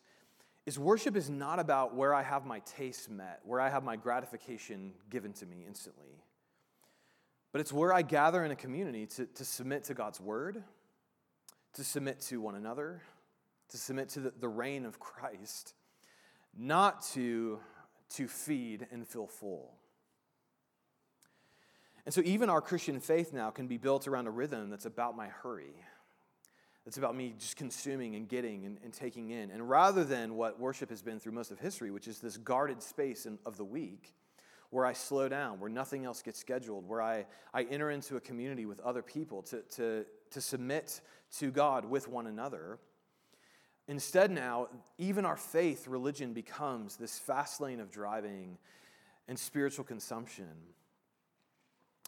is 0.66 0.78
worship 0.78 1.16
is 1.16 1.30
not 1.30 1.60
about 1.60 1.94
where 1.94 2.12
I 2.12 2.22
have 2.22 2.44
my 2.44 2.58
tastes 2.60 3.08
met, 3.08 3.40
where 3.44 3.60
I 3.60 3.68
have 3.68 3.84
my 3.84 3.94
gratification 3.94 4.92
given 5.10 5.32
to 5.34 5.46
me 5.46 5.64
instantly. 5.66 6.20
But 7.52 7.60
it's 7.60 7.72
where 7.72 7.92
I 7.92 8.02
gather 8.02 8.44
in 8.44 8.50
a 8.50 8.56
community 8.56 9.06
to, 9.06 9.26
to 9.26 9.44
submit 9.44 9.84
to 9.84 9.94
God's 9.94 10.20
word, 10.20 10.62
to 11.74 11.84
submit 11.84 12.20
to 12.22 12.40
one 12.40 12.56
another, 12.56 13.00
to 13.68 13.78
submit 13.78 14.08
to 14.10 14.20
the, 14.20 14.32
the 14.40 14.48
reign 14.48 14.84
of 14.84 14.98
Christ, 14.98 15.74
not 16.58 17.02
to, 17.12 17.60
to 18.14 18.26
feed 18.26 18.88
and 18.90 19.06
feel 19.06 19.28
full. 19.28 19.72
And 22.06 22.14
so, 22.14 22.22
even 22.24 22.48
our 22.48 22.60
Christian 22.60 23.00
faith 23.00 23.32
now 23.32 23.50
can 23.50 23.66
be 23.66 23.76
built 23.76 24.06
around 24.06 24.28
a 24.28 24.30
rhythm 24.30 24.70
that's 24.70 24.86
about 24.86 25.16
my 25.16 25.26
hurry. 25.26 25.74
It's 26.86 26.98
about 26.98 27.16
me 27.16 27.34
just 27.36 27.56
consuming 27.56 28.14
and 28.14 28.28
getting 28.28 28.64
and, 28.64 28.78
and, 28.84 28.92
taking 28.92 29.30
in. 29.30 29.50
And 29.50 29.68
rather 29.68 30.04
than 30.04 30.36
what 30.36 30.60
worship 30.60 30.88
has 30.90 31.02
been 31.02 31.18
through 31.18 31.32
most 31.32 31.50
of 31.50 31.58
history, 31.58 31.90
which 31.90 32.06
is 32.06 32.20
this 32.20 32.36
guarded 32.36 32.80
space 32.80 33.26
in, 33.26 33.40
of 33.44 33.56
the 33.56 33.64
week, 33.64 34.14
where 34.70 34.86
I 34.86 34.92
slow 34.92 35.28
down, 35.28 35.58
where 35.58 35.68
nothing 35.68 36.04
else 36.04 36.22
gets 36.22 36.38
scheduled, 36.38 36.88
where 36.88 37.02
I, 37.02 37.26
I 37.52 37.64
enter 37.64 37.90
into 37.90 38.16
a 38.16 38.20
community 38.20 38.66
with 38.66 38.78
other 38.80 39.02
people 39.02 39.42
to, 39.42 39.62
to, 39.62 40.06
to 40.30 40.40
submit 40.40 41.00
to 41.38 41.50
God 41.50 41.84
with 41.84 42.06
one 42.06 42.28
another. 42.28 42.78
Instead, 43.88 44.30
now, 44.30 44.68
even 44.96 45.24
our 45.24 45.36
faith, 45.36 45.88
religion, 45.88 46.32
becomes 46.32 46.96
this 46.96 47.18
fast 47.18 47.60
lane 47.60 47.80
of 47.80 47.90
driving 47.90 48.58
and 49.26 49.36
spiritual 49.36 49.84
consumption 49.84 50.46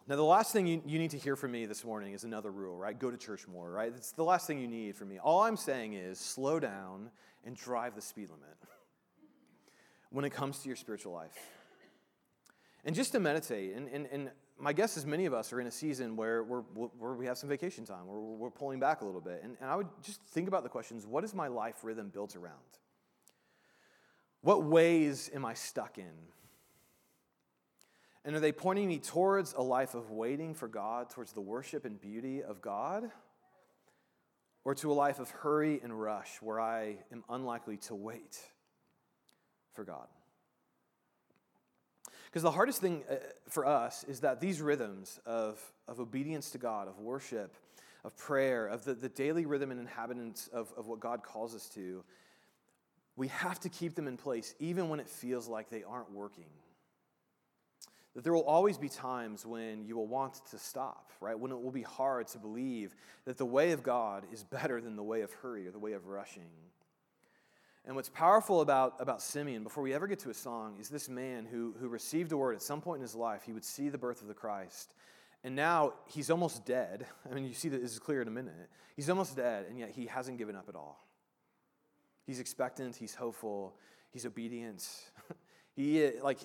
Now, 0.08 0.16
the 0.16 0.24
last 0.24 0.54
thing 0.54 0.66
you, 0.66 0.80
you 0.86 0.98
need 0.98 1.10
to 1.10 1.18
hear 1.18 1.36
from 1.36 1.52
me 1.52 1.66
this 1.66 1.84
morning 1.84 2.14
is 2.14 2.24
another 2.24 2.50
rule, 2.50 2.78
right? 2.78 2.98
Go 2.98 3.10
to 3.10 3.18
church 3.18 3.46
more, 3.46 3.70
right? 3.70 3.92
It's 3.94 4.12
the 4.12 4.24
last 4.24 4.46
thing 4.46 4.58
you 4.58 4.66
need 4.66 4.96
from 4.96 5.10
me. 5.10 5.18
All 5.18 5.42
I'm 5.42 5.56
saying 5.58 5.92
is 5.92 6.18
slow 6.18 6.58
down 6.58 7.10
and 7.44 7.54
drive 7.54 7.94
the 7.94 8.00
speed 8.00 8.30
limit 8.30 8.56
when 10.10 10.24
it 10.24 10.30
comes 10.30 10.60
to 10.60 10.68
your 10.68 10.76
spiritual 10.76 11.12
life. 11.12 11.36
And 12.86 12.96
just 12.96 13.12
to 13.12 13.20
meditate, 13.20 13.76
and, 13.76 13.86
and, 13.88 14.08
and 14.10 14.30
my 14.58 14.72
guess 14.72 14.96
is 14.96 15.04
many 15.04 15.26
of 15.26 15.34
us 15.34 15.52
are 15.52 15.60
in 15.60 15.66
a 15.66 15.70
season 15.70 16.16
where, 16.16 16.42
we're, 16.42 16.62
where 16.62 17.12
we 17.12 17.26
have 17.26 17.36
some 17.36 17.50
vacation 17.50 17.84
time, 17.84 18.06
where 18.06 18.18
we're 18.18 18.50
pulling 18.50 18.80
back 18.80 19.02
a 19.02 19.04
little 19.04 19.20
bit. 19.20 19.42
And, 19.44 19.58
and 19.60 19.68
I 19.68 19.76
would 19.76 19.88
just 20.02 20.22
think 20.22 20.48
about 20.48 20.62
the 20.62 20.70
questions 20.70 21.06
what 21.06 21.22
is 21.22 21.34
my 21.34 21.48
life 21.48 21.80
rhythm 21.82 22.08
built 22.08 22.34
around? 22.34 22.54
What 24.40 24.64
ways 24.64 25.28
am 25.34 25.44
I 25.44 25.52
stuck 25.52 25.98
in? 25.98 26.14
And 28.24 28.36
are 28.36 28.40
they 28.40 28.52
pointing 28.52 28.88
me 28.88 28.98
towards 28.98 29.54
a 29.54 29.62
life 29.62 29.94
of 29.94 30.10
waiting 30.10 30.54
for 30.54 30.68
God, 30.68 31.10
towards 31.10 31.32
the 31.32 31.40
worship 31.40 31.84
and 31.84 32.00
beauty 32.00 32.42
of 32.42 32.60
God? 32.60 33.10
Or 34.64 34.74
to 34.76 34.92
a 34.92 34.94
life 34.94 35.18
of 35.18 35.30
hurry 35.30 35.80
and 35.82 35.98
rush 35.98 36.42
where 36.42 36.60
I 36.60 36.96
am 37.12 37.24
unlikely 37.28 37.78
to 37.78 37.94
wait 37.94 38.38
for 39.72 39.84
God? 39.84 40.08
Because 42.26 42.42
the 42.42 42.50
hardest 42.50 42.80
thing 42.80 43.04
uh, 43.10 43.14
for 43.48 43.64
us 43.64 44.04
is 44.04 44.20
that 44.20 44.40
these 44.40 44.60
rhythms 44.60 45.18
of, 45.24 45.58
of 45.86 45.98
obedience 45.98 46.50
to 46.50 46.58
God, 46.58 46.86
of 46.86 46.98
worship, 46.98 47.56
of 48.04 48.16
prayer, 48.16 48.66
of 48.66 48.84
the, 48.84 48.94
the 48.94 49.08
daily 49.08 49.46
rhythm 49.46 49.70
and 49.70 49.80
inhabitants 49.80 50.48
of, 50.48 50.72
of 50.76 50.86
what 50.86 51.00
God 51.00 51.22
calls 51.22 51.54
us 51.54 51.68
to, 51.70 52.04
we 53.16 53.28
have 53.28 53.58
to 53.60 53.68
keep 53.68 53.94
them 53.94 54.06
in 54.06 54.16
place 54.16 54.54
even 54.60 54.88
when 54.88 55.00
it 55.00 55.08
feels 55.08 55.48
like 55.48 55.70
they 55.70 55.82
aren't 55.82 56.12
working. 56.12 56.46
That 58.18 58.24
there 58.24 58.34
will 58.34 58.42
always 58.42 58.78
be 58.78 58.88
times 58.88 59.46
when 59.46 59.84
you 59.84 59.94
will 59.94 60.08
want 60.08 60.44
to 60.50 60.58
stop, 60.58 61.12
right? 61.20 61.38
When 61.38 61.52
it 61.52 61.62
will 61.62 61.70
be 61.70 61.82
hard 61.82 62.26
to 62.26 62.38
believe 62.38 62.96
that 63.26 63.38
the 63.38 63.46
way 63.46 63.70
of 63.70 63.84
God 63.84 64.26
is 64.32 64.42
better 64.42 64.80
than 64.80 64.96
the 64.96 65.04
way 65.04 65.20
of 65.20 65.32
hurry 65.34 65.68
or 65.68 65.70
the 65.70 65.78
way 65.78 65.92
of 65.92 66.08
rushing. 66.08 66.50
And 67.86 67.94
what's 67.94 68.08
powerful 68.08 68.60
about, 68.60 68.96
about 68.98 69.22
Simeon, 69.22 69.62
before 69.62 69.84
we 69.84 69.94
ever 69.94 70.08
get 70.08 70.18
to 70.18 70.30
a 70.30 70.34
song, 70.34 70.78
is 70.80 70.88
this 70.88 71.08
man 71.08 71.46
who, 71.46 71.76
who 71.78 71.86
received 71.86 72.32
a 72.32 72.36
word 72.36 72.56
at 72.56 72.62
some 72.62 72.80
point 72.80 72.96
in 72.96 73.02
his 73.02 73.14
life. 73.14 73.44
He 73.46 73.52
would 73.52 73.64
see 73.64 73.88
the 73.88 73.98
birth 73.98 74.20
of 74.20 74.26
the 74.26 74.34
Christ. 74.34 74.94
And 75.44 75.54
now 75.54 75.92
he's 76.08 76.28
almost 76.28 76.66
dead. 76.66 77.06
I 77.30 77.34
mean, 77.34 77.44
you 77.44 77.54
see 77.54 77.68
that 77.68 77.80
this 77.80 77.92
is 77.92 78.00
clear 78.00 78.20
in 78.20 78.26
a 78.26 78.32
minute. 78.32 78.68
He's 78.96 79.08
almost 79.08 79.36
dead, 79.36 79.66
and 79.68 79.78
yet 79.78 79.90
he 79.90 80.06
hasn't 80.06 80.38
given 80.38 80.56
up 80.56 80.68
at 80.68 80.74
all. 80.74 81.06
He's 82.26 82.40
expectant, 82.40 82.96
he's 82.96 83.14
hopeful, 83.14 83.76
he's 84.10 84.26
obedient. 84.26 84.84
he, 85.76 86.10
like, 86.20 86.40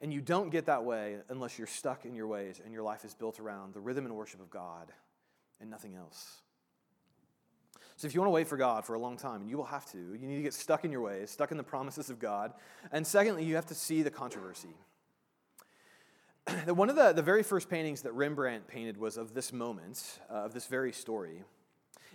and 0.00 0.12
you 0.12 0.20
don't 0.20 0.50
get 0.50 0.66
that 0.66 0.84
way 0.84 1.16
unless 1.28 1.58
you're 1.58 1.66
stuck 1.66 2.04
in 2.04 2.14
your 2.14 2.26
ways 2.26 2.60
and 2.64 2.72
your 2.72 2.82
life 2.82 3.04
is 3.04 3.14
built 3.14 3.38
around 3.38 3.74
the 3.74 3.80
rhythm 3.80 4.06
and 4.06 4.14
worship 4.14 4.40
of 4.40 4.50
God 4.50 4.92
and 5.60 5.70
nothing 5.70 5.94
else. 5.94 6.40
So, 7.96 8.06
if 8.06 8.14
you 8.14 8.20
want 8.20 8.28
to 8.28 8.34
wait 8.34 8.48
for 8.48 8.56
God 8.56 8.86
for 8.86 8.94
a 8.94 8.98
long 8.98 9.18
time, 9.18 9.42
and 9.42 9.50
you 9.50 9.58
will 9.58 9.64
have 9.64 9.84
to, 9.92 9.98
you 9.98 10.26
need 10.26 10.36
to 10.36 10.42
get 10.42 10.54
stuck 10.54 10.86
in 10.86 10.90
your 10.90 11.02
ways, 11.02 11.30
stuck 11.30 11.50
in 11.50 11.58
the 11.58 11.62
promises 11.62 12.08
of 12.08 12.18
God. 12.18 12.54
And 12.92 13.06
secondly, 13.06 13.44
you 13.44 13.56
have 13.56 13.66
to 13.66 13.74
see 13.74 14.00
the 14.00 14.10
controversy. 14.10 14.74
One 16.66 16.88
of 16.88 16.96
the, 16.96 17.12
the 17.12 17.20
very 17.20 17.42
first 17.42 17.68
paintings 17.68 18.00
that 18.02 18.14
Rembrandt 18.14 18.66
painted 18.68 18.96
was 18.96 19.18
of 19.18 19.34
this 19.34 19.52
moment, 19.52 20.18
uh, 20.30 20.44
of 20.44 20.54
this 20.54 20.66
very 20.66 20.92
story. 20.92 21.42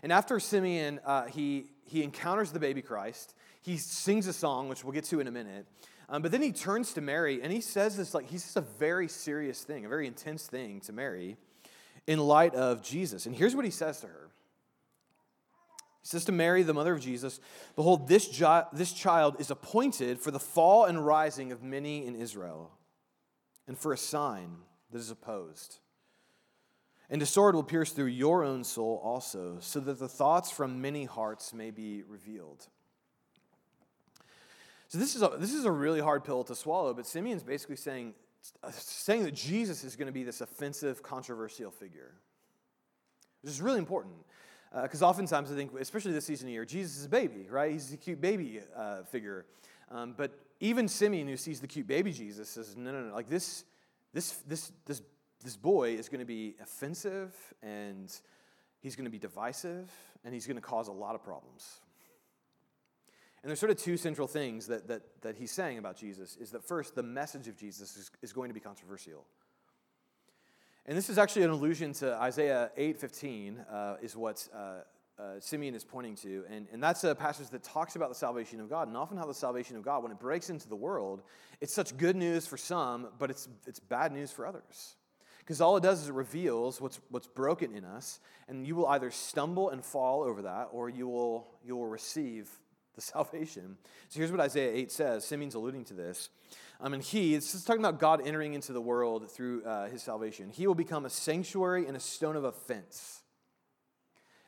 And 0.01 0.11
after 0.11 0.39
Simeon, 0.39 0.99
uh, 1.05 1.25
he, 1.25 1.67
he 1.83 2.01
encounters 2.01 2.51
the 2.51 2.59
baby 2.59 2.81
Christ. 2.81 3.35
He 3.61 3.77
sings 3.77 4.25
a 4.25 4.33
song, 4.33 4.69
which 4.69 4.83
we'll 4.83 4.93
get 4.93 5.05
to 5.05 5.19
in 5.19 5.27
a 5.27 5.31
minute. 5.31 5.67
Um, 6.07 6.21
but 6.21 6.31
then 6.31 6.41
he 6.41 6.51
turns 6.51 6.93
to 6.93 7.01
Mary 7.01 7.41
and 7.41 7.51
he 7.51 7.61
says 7.61 7.97
this 7.97 8.13
like, 8.13 8.29
he 8.29 8.37
says 8.37 8.55
a 8.55 8.61
very 8.61 9.07
serious 9.07 9.63
thing, 9.63 9.85
a 9.85 9.89
very 9.89 10.07
intense 10.07 10.45
thing 10.45 10.79
to 10.81 10.93
Mary 10.93 11.37
in 12.07 12.19
light 12.19 12.53
of 12.53 12.83
Jesus. 12.83 13.25
And 13.25 13.35
here's 13.35 13.55
what 13.55 13.65
he 13.65 13.71
says 13.71 14.01
to 14.01 14.07
her 14.07 14.29
He 16.03 16.07
says 16.07 16.25
to 16.25 16.31
Mary, 16.31 16.63
the 16.63 16.73
mother 16.73 16.93
of 16.93 17.01
Jesus, 17.01 17.39
Behold, 17.75 18.07
this, 18.07 18.27
jo- 18.27 18.67
this 18.71 18.93
child 18.93 19.37
is 19.39 19.49
appointed 19.49 20.19
for 20.19 20.31
the 20.31 20.39
fall 20.39 20.85
and 20.85 21.05
rising 21.05 21.51
of 21.51 21.63
many 21.63 22.05
in 22.05 22.15
Israel, 22.15 22.71
and 23.67 23.77
for 23.77 23.91
a 23.91 23.97
sign 23.97 24.57
that 24.91 24.99
is 24.99 25.11
opposed. 25.11 25.79
And 27.09 27.21
a 27.21 27.25
sword 27.25 27.53
will 27.53 27.63
pierce 27.63 27.91
through 27.91 28.05
your 28.05 28.43
own 28.43 28.63
soul 28.63 28.99
also, 29.03 29.57
so 29.59 29.79
that 29.79 29.99
the 29.99 30.07
thoughts 30.07 30.51
from 30.51 30.81
many 30.81 31.05
hearts 31.05 31.53
may 31.53 31.69
be 31.69 32.03
revealed. 32.03 32.67
So 34.95 34.99
this 34.99 35.13
is 35.13 35.23
a, 35.23 35.31
this 35.37 35.53
is 35.53 35.65
a 35.65 35.71
really 35.71 35.99
hard 35.99 36.23
pill 36.23 36.45
to 36.45 36.55
swallow, 36.55 36.93
but 36.93 37.05
Simeon's 37.05 37.43
basically 37.43 37.75
saying, 37.75 38.13
saying 38.71 39.25
that 39.25 39.33
Jesus 39.33 39.83
is 39.83 39.97
going 39.97 40.05
to 40.05 40.13
be 40.13 40.23
this 40.23 40.39
offensive, 40.39 41.03
controversial 41.03 41.69
figure. 41.69 42.13
which 43.41 43.51
is 43.51 43.59
really 43.59 43.79
important. 43.79 44.15
Because 44.73 45.03
uh, 45.03 45.09
oftentimes 45.09 45.51
I 45.51 45.55
think, 45.55 45.73
especially 45.77 46.13
this 46.13 46.23
season 46.23 46.47
of 46.47 46.53
year, 46.53 46.63
Jesus 46.63 46.97
is 46.97 47.05
a 47.07 47.09
baby, 47.09 47.45
right? 47.49 47.73
He's 47.73 47.91
a 47.91 47.97
cute 47.97 48.21
baby 48.21 48.61
uh, 48.73 49.03
figure. 49.03 49.45
Um, 49.91 50.13
but 50.15 50.31
even 50.61 50.87
Simeon, 50.87 51.27
who 51.27 51.35
sees 51.35 51.59
the 51.59 51.67
cute 51.67 51.87
baby 51.87 52.13
Jesus, 52.13 52.47
says, 52.47 52.77
no, 52.77 52.93
no, 52.93 53.01
no, 53.01 53.13
like 53.13 53.27
this, 53.27 53.65
this, 54.13 54.31
this, 54.47 54.71
this, 54.85 55.01
this 55.43 55.57
boy 55.57 55.89
is 55.89 56.07
going 56.07 56.21
to 56.21 56.25
be 56.25 56.55
offensive 56.63 57.35
and 57.61 58.17
he's 58.79 58.95
going 58.95 59.03
to 59.03 59.11
be 59.11 59.19
divisive 59.19 59.91
and 60.23 60.33
he's 60.33 60.47
going 60.47 60.55
to 60.55 60.61
cause 60.61 60.87
a 60.87 60.93
lot 60.93 61.15
of 61.15 61.21
problems. 61.21 61.81
And 63.45 63.51
there's 63.51 63.59
sort 63.59 63.69
of 63.69 63.77
two 63.77 63.95
central 63.95 64.27
things 64.27 64.65
that, 64.65 64.87
that, 64.87 65.03
that 65.21 65.35
he's 65.35 65.51
saying 65.51 65.77
about 65.77 65.95
Jesus 65.95 66.35
is 66.37 66.49
that 66.49 66.63
first, 66.63 66.95
the 66.95 67.03
message 67.03 67.47
of 67.47 67.55
Jesus 67.55 67.95
is, 67.95 68.09
is 68.23 68.33
going 68.33 68.49
to 68.49 68.55
be 68.55 68.59
controversial. 68.59 69.23
And 70.87 70.97
this 70.97 71.11
is 71.11 71.19
actually 71.19 71.43
an 71.43 71.51
allusion 71.51 71.93
to 71.93 72.15
Isaiah 72.15 72.71
8.15 72.75 73.57
uh, 73.71 73.95
is 74.01 74.17
what 74.17 74.47
uh, 74.51 74.57
uh, 75.21 75.39
Simeon 75.39 75.75
is 75.75 75.83
pointing 75.83 76.15
to. 76.15 76.43
And, 76.49 76.65
and 76.73 76.81
that's 76.81 77.03
a 77.03 77.13
passage 77.13 77.49
that 77.49 77.61
talks 77.61 77.95
about 77.95 78.09
the 78.09 78.15
salvation 78.15 78.59
of 78.59 78.67
God 78.67 78.87
and 78.87 78.97
often 78.97 79.15
how 79.15 79.27
the 79.27 79.33
salvation 79.35 79.77
of 79.77 79.83
God, 79.83 80.01
when 80.01 80.11
it 80.11 80.17
breaks 80.17 80.49
into 80.49 80.67
the 80.67 80.75
world, 80.75 81.21
it's 81.61 81.71
such 81.71 81.95
good 81.97 82.15
news 82.15 82.47
for 82.47 82.57
some, 82.57 83.09
but 83.19 83.29
it's, 83.29 83.47
it's 83.67 83.79
bad 83.79 84.11
news 84.11 84.31
for 84.31 84.47
others. 84.47 84.95
Because 85.37 85.61
all 85.61 85.77
it 85.77 85.83
does 85.83 86.01
is 86.01 86.09
it 86.09 86.15
reveals 86.15 86.81
what's, 86.81 86.99
what's 87.11 87.27
broken 87.27 87.75
in 87.75 87.85
us, 87.85 88.19
and 88.47 88.65
you 88.65 88.75
will 88.75 88.87
either 88.87 89.11
stumble 89.11 89.69
and 89.69 89.85
fall 89.85 90.23
over 90.23 90.41
that, 90.41 90.69
or 90.71 90.89
you 90.89 91.07
will, 91.07 91.45
you 91.63 91.75
will 91.75 91.85
receive 91.85 92.49
the 92.95 93.01
salvation. 93.01 93.77
So 94.09 94.19
here's 94.19 94.31
what 94.31 94.39
Isaiah 94.39 94.73
8 94.73 94.91
says. 94.91 95.25
Simeon's 95.25 95.55
alluding 95.55 95.85
to 95.85 95.93
this. 95.93 96.29
Um, 96.81 96.93
and 96.93 97.01
he, 97.01 97.35
it's 97.35 97.63
talking 97.63 97.81
about 97.81 97.99
God 97.99 98.21
entering 98.25 98.53
into 98.53 98.73
the 98.73 98.81
world 98.81 99.31
through 99.31 99.63
uh, 99.63 99.87
his 99.87 100.03
salvation. 100.03 100.49
He 100.49 100.67
will 100.67 100.75
become 100.75 101.05
a 101.05 101.09
sanctuary 101.09 101.87
and 101.87 101.95
a 101.95 101.99
stone 101.99 102.35
of 102.35 102.43
offense, 102.43 103.21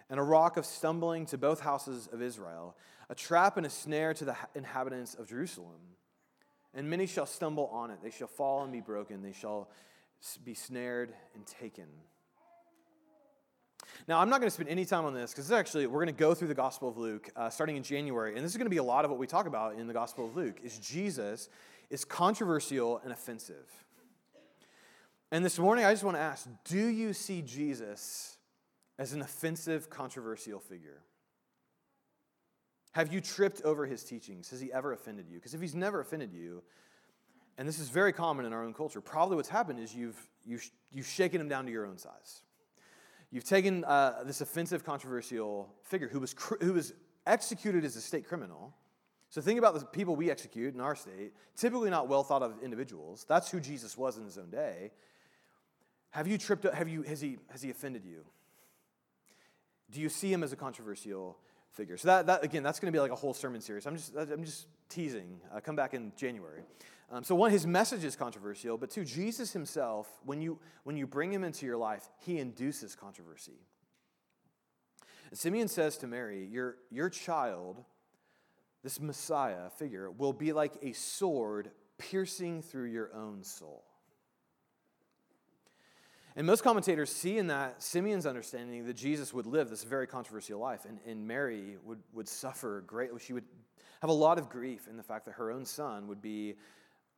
and 0.09 0.19
a 0.19 0.23
rock 0.23 0.57
of 0.57 0.65
stumbling 0.65 1.25
to 1.27 1.37
both 1.37 1.61
houses 1.61 2.09
of 2.11 2.21
Israel, 2.21 2.75
a 3.09 3.15
trap 3.15 3.57
and 3.57 3.65
a 3.65 3.69
snare 3.69 4.13
to 4.15 4.25
the 4.25 4.35
inhabitants 4.55 5.15
of 5.15 5.29
Jerusalem. 5.29 5.79
And 6.73 6.89
many 6.89 7.07
shall 7.07 7.25
stumble 7.25 7.67
on 7.67 7.91
it. 7.91 7.99
They 8.03 8.11
shall 8.11 8.27
fall 8.27 8.63
and 8.63 8.71
be 8.71 8.81
broken. 8.81 9.21
They 9.21 9.33
shall 9.33 9.69
be 10.43 10.53
snared 10.53 11.13
and 11.33 11.45
taken. 11.45 11.87
Now, 14.07 14.19
I'm 14.19 14.29
not 14.29 14.39
going 14.39 14.47
to 14.47 14.53
spend 14.53 14.69
any 14.69 14.85
time 14.85 15.05
on 15.05 15.13
this 15.13 15.31
because 15.31 15.51
actually 15.51 15.87
we're 15.87 16.03
going 16.03 16.13
to 16.15 16.19
go 16.19 16.33
through 16.33 16.47
the 16.47 16.53
Gospel 16.53 16.89
of 16.89 16.97
Luke 16.97 17.29
uh, 17.35 17.49
starting 17.49 17.75
in 17.75 17.83
January, 17.83 18.35
and 18.35 18.43
this 18.43 18.51
is 18.51 18.57
going 18.57 18.65
to 18.65 18.71
be 18.71 18.77
a 18.77 18.83
lot 18.83 19.05
of 19.05 19.11
what 19.11 19.19
we 19.19 19.27
talk 19.27 19.47
about 19.47 19.75
in 19.75 19.87
the 19.87 19.93
Gospel 19.93 20.25
of 20.25 20.35
Luke. 20.35 20.59
Is 20.63 20.77
Jesus 20.79 21.49
is 21.89 22.03
controversial 22.03 22.99
and 23.03 23.11
offensive. 23.11 23.71
And 25.31 25.43
this 25.43 25.59
morning, 25.59 25.85
I 25.85 25.93
just 25.93 26.03
want 26.03 26.17
to 26.17 26.21
ask: 26.21 26.47
Do 26.65 26.87
you 26.87 27.13
see 27.13 27.41
Jesus 27.41 28.37
as 28.99 29.13
an 29.13 29.21
offensive, 29.21 29.89
controversial 29.89 30.59
figure? 30.59 31.01
Have 32.91 33.13
you 33.13 33.21
tripped 33.21 33.61
over 33.61 33.85
his 33.85 34.03
teachings? 34.03 34.49
Has 34.49 34.59
he 34.59 34.73
ever 34.73 34.91
offended 34.91 35.27
you? 35.29 35.35
Because 35.35 35.53
if 35.53 35.61
he's 35.61 35.75
never 35.75 35.99
offended 35.99 36.33
you, 36.33 36.63
and 37.57 37.67
this 37.67 37.79
is 37.79 37.89
very 37.89 38.11
common 38.13 38.45
in 38.45 38.53
our 38.53 38.63
own 38.63 38.73
culture, 38.73 39.01
probably 39.01 39.35
what's 39.35 39.49
happened 39.49 39.79
is 39.79 39.93
you've, 39.93 40.19
you've, 40.43 40.67
you've 40.91 41.07
shaken 41.07 41.39
him 41.39 41.47
down 41.47 41.65
to 41.65 41.71
your 41.71 41.85
own 41.85 41.97
size. 41.97 42.41
You've 43.31 43.43
taken 43.43 43.83
uh, 43.83 44.23
this 44.25 44.41
offensive, 44.41 44.83
controversial 44.85 45.73
figure 45.83 46.07
who 46.07 46.19
was, 46.19 46.33
cr- 46.33 46.61
who 46.61 46.73
was 46.73 46.93
executed 47.25 47.83
as 47.83 47.95
a 47.95 48.01
state 48.01 48.27
criminal. 48.27 48.73
So 49.29 49.41
think 49.41 49.59
about 49.59 49.77
the 49.77 49.85
people 49.85 50.15
we 50.15 50.31
execute 50.31 50.73
in 50.73 50.79
our 50.79 50.95
state, 50.95 51.33
typically 51.55 51.89
not 51.89 52.07
well 52.07 52.23
thought 52.23 52.41
of 52.41 52.53
individuals. 52.63 53.25
That's 53.27 53.51
who 53.51 53.59
Jesus 53.59 53.97
was 53.97 54.17
in 54.17 54.23
his 54.23 54.37
own 54.37 54.49
day. 54.49 54.91
Have 56.11 56.27
you 56.27 56.37
tripped 56.37 56.65
up? 56.65 56.73
Have 56.73 56.87
you, 56.87 57.03
has, 57.03 57.19
he, 57.19 57.37
has 57.51 57.61
he 57.61 57.69
offended 57.69 58.05
you? 58.05 58.23
Do 59.91 59.99
you 59.99 60.09
see 60.09 60.31
him 60.31 60.43
as 60.43 60.53
a 60.53 60.55
controversial 60.55 61.37
figure? 61.71 61.97
So 61.97 62.07
that, 62.07 62.27
that 62.27 62.43
again, 62.43 62.63
that's 62.63 62.79
going 62.79 62.91
to 62.91 62.95
be 62.95 63.01
like 63.01 63.11
a 63.11 63.15
whole 63.15 63.33
sermon 63.33 63.59
series. 63.59 63.85
I'm 63.85 63.97
just, 63.97 64.15
I'm 64.15 64.45
just 64.45 64.67
teasing. 64.89 65.39
Uh, 65.53 65.59
come 65.59 65.75
back 65.75 65.93
in 65.93 66.13
January. 66.15 66.61
Um, 67.09 67.23
so, 67.23 67.35
one, 67.35 67.51
his 67.51 67.65
message 67.65 68.03
is 68.03 68.15
controversial, 68.15 68.77
but 68.77 68.89
two, 68.89 69.05
Jesus 69.05 69.53
himself, 69.53 70.09
when 70.25 70.41
you, 70.41 70.59
when 70.83 70.97
you 70.97 71.07
bring 71.07 71.31
him 71.31 71.43
into 71.43 71.65
your 71.65 71.77
life, 71.77 72.07
he 72.19 72.37
induces 72.37 72.95
controversy. 72.95 73.59
Simeon 75.33 75.67
says 75.67 75.97
to 75.97 76.07
Mary, 76.07 76.45
your, 76.45 76.77
your 76.89 77.09
child, 77.09 77.83
this 78.83 78.99
Messiah 78.99 79.69
figure, 79.77 80.09
will 80.11 80.33
be 80.33 80.53
like 80.53 80.73
a 80.81 80.93
sword 80.93 81.71
piercing 81.97 82.61
through 82.61 82.85
your 82.85 83.13
own 83.13 83.43
soul. 83.43 83.83
And 86.35 86.45
most 86.45 86.63
commentators 86.63 87.09
see 87.09 87.37
in 87.39 87.47
that 87.47 87.81
Simeon's 87.81 88.27
understanding 88.27 88.85
that 88.85 88.93
Jesus 88.95 89.33
would 89.33 89.47
live 89.47 89.69
this 89.69 89.83
very 89.83 90.05
controversial 90.05 90.59
life, 90.59 90.85
and, 90.85 90.99
and 91.07 91.27
Mary 91.27 91.77
would, 91.83 91.99
would 92.13 92.27
suffer 92.27 92.83
greatly. 92.85 93.19
She 93.19 93.33
would 93.33 93.45
have 94.01 94.11
a 94.11 94.13
lot 94.13 94.37
of 94.37 94.47
grief 94.47 94.87
in 94.87 94.97
the 94.97 95.03
fact 95.03 95.25
that 95.25 95.33
her 95.33 95.51
own 95.51 95.65
son 95.65 96.07
would 96.07 96.21
be, 96.21 96.55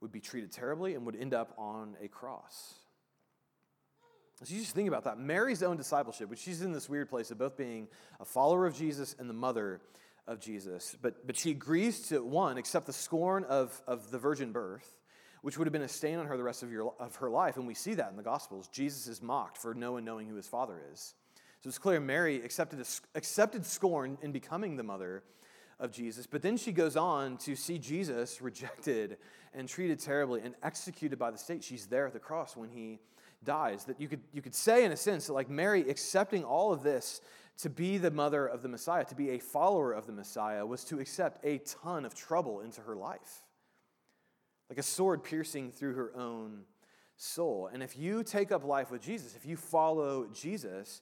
would 0.02 0.12
be 0.12 0.20
treated 0.20 0.52
terribly 0.52 0.96
and 0.96 1.06
would 1.06 1.16
end 1.16 1.34
up 1.34 1.54
on 1.58 1.96
a 2.02 2.08
cross. 2.08 2.76
So 4.44 4.54
you 4.54 4.62
just 4.62 4.74
think 4.74 4.88
about 4.88 5.04
that. 5.04 5.20
Mary's 5.20 5.62
own 5.64 5.76
discipleship, 5.76 6.30
which 6.30 6.40
she's 6.40 6.62
in 6.62 6.72
this 6.72 6.88
weird 6.88 7.10
place 7.10 7.30
of 7.30 7.38
both 7.38 7.58
being 7.58 7.90
a 8.22 8.26
follower 8.26 8.66
of 8.66 8.74
Jesus 8.74 9.14
and 9.20 9.30
the 9.30 9.34
mother 9.34 9.82
of 10.28 10.40
Jesus. 10.40 10.96
But, 11.02 11.28
but 11.28 11.36
she 11.36 11.52
agrees 11.52 12.08
to, 12.10 12.24
one, 12.24 12.58
accept 12.58 12.86
the 12.86 12.94
scorn 12.94 13.44
of, 13.44 13.82
of 13.86 14.12
the 14.12 14.18
virgin 14.18 14.54
birth, 14.54 14.96
which 15.42 15.58
would 15.58 15.68
have 15.68 15.74
been 15.74 15.82
a 15.82 15.90
stain 15.90 16.20
on 16.20 16.28
her 16.28 16.38
the 16.38 16.44
rest 16.44 16.64
of, 16.64 16.72
your, 16.72 16.94
of 17.00 17.18
her 17.18 17.30
life. 17.30 17.58
And 17.58 17.68
we 17.68 17.74
see 17.74 17.96
that 17.96 18.12
in 18.12 18.16
the 18.16 18.24
Gospels. 18.24 18.70
Jesus 18.70 19.08
is 19.08 19.22
mocked 19.22 19.58
for 19.58 19.74
no 19.74 19.94
one 19.94 20.06
knowing 20.06 20.30
who 20.30 20.36
his 20.36 20.48
father 20.48 20.80
is. 20.94 21.16
So 21.62 21.68
it's 21.68 21.78
clear 21.78 22.00
Mary 22.00 22.42
accepted, 22.42 22.80
accepted 23.16 23.66
scorn 23.66 24.18
in 24.22 24.32
becoming 24.32 24.78
the 24.78 24.84
mother 24.84 25.24
of 25.80 25.92
Jesus. 25.92 26.28
But 26.28 26.42
then 26.42 26.58
she 26.58 26.72
goes 26.72 26.96
on 26.96 27.38
to 27.38 27.56
see 27.56 27.78
Jesus 27.78 28.42
rejected 28.42 29.18
and 29.54 29.68
treated 29.68 30.00
terribly 30.00 30.42
and 30.42 30.56
executed 30.64 31.18
by 31.18 31.32
the 31.32 31.38
state. 31.38 31.64
She's 31.64 31.88
there 31.88 32.08
at 32.08 32.14
the 32.14 32.20
cross 32.20 32.56
when 32.56 32.70
he 32.70 33.00
dies. 33.44 33.86
That 33.86 34.00
you 34.00 34.08
could, 34.08 34.22
you 34.34 34.42
could 34.42 34.56
say, 34.56 34.86
in 34.86 34.92
a 34.92 34.98
sense, 34.98 35.28
that 35.28 35.34
like 35.34 35.50
Mary 35.50 35.90
accepting 35.90 36.44
all 36.44 36.74
of 36.74 36.84
this 36.84 37.22
to 37.60 37.70
be 37.70 37.98
the 37.98 38.12
mother 38.12 38.46
of 38.46 38.62
the 38.62 38.70
Messiah, 38.70 39.04
to 39.06 39.16
be 39.16 39.32
a 39.32 39.40
follower 39.40 39.92
of 39.92 40.06
the 40.06 40.14
Messiah, 40.14 40.66
was 40.66 40.84
to 40.86 41.00
accept 41.00 41.44
a 41.46 41.58
ton 41.60 42.06
of 42.06 42.16
trouble 42.16 42.62
into 42.62 42.82
her 42.82 42.96
life. 42.96 43.44
Like 44.70 44.80
a 44.80 44.84
sword 44.84 45.24
piercing 45.24 45.72
through 45.72 45.96
her 45.96 46.16
own 46.16 46.62
soul. 47.18 47.70
And 47.72 47.84
if 47.84 47.98
you 47.98 48.24
take 48.24 48.52
up 48.52 48.64
life 48.64 48.92
with 48.92 49.02
Jesus, 49.02 49.36
if 49.36 49.46
you 49.46 49.58
follow 49.58 50.28
Jesus, 50.34 51.02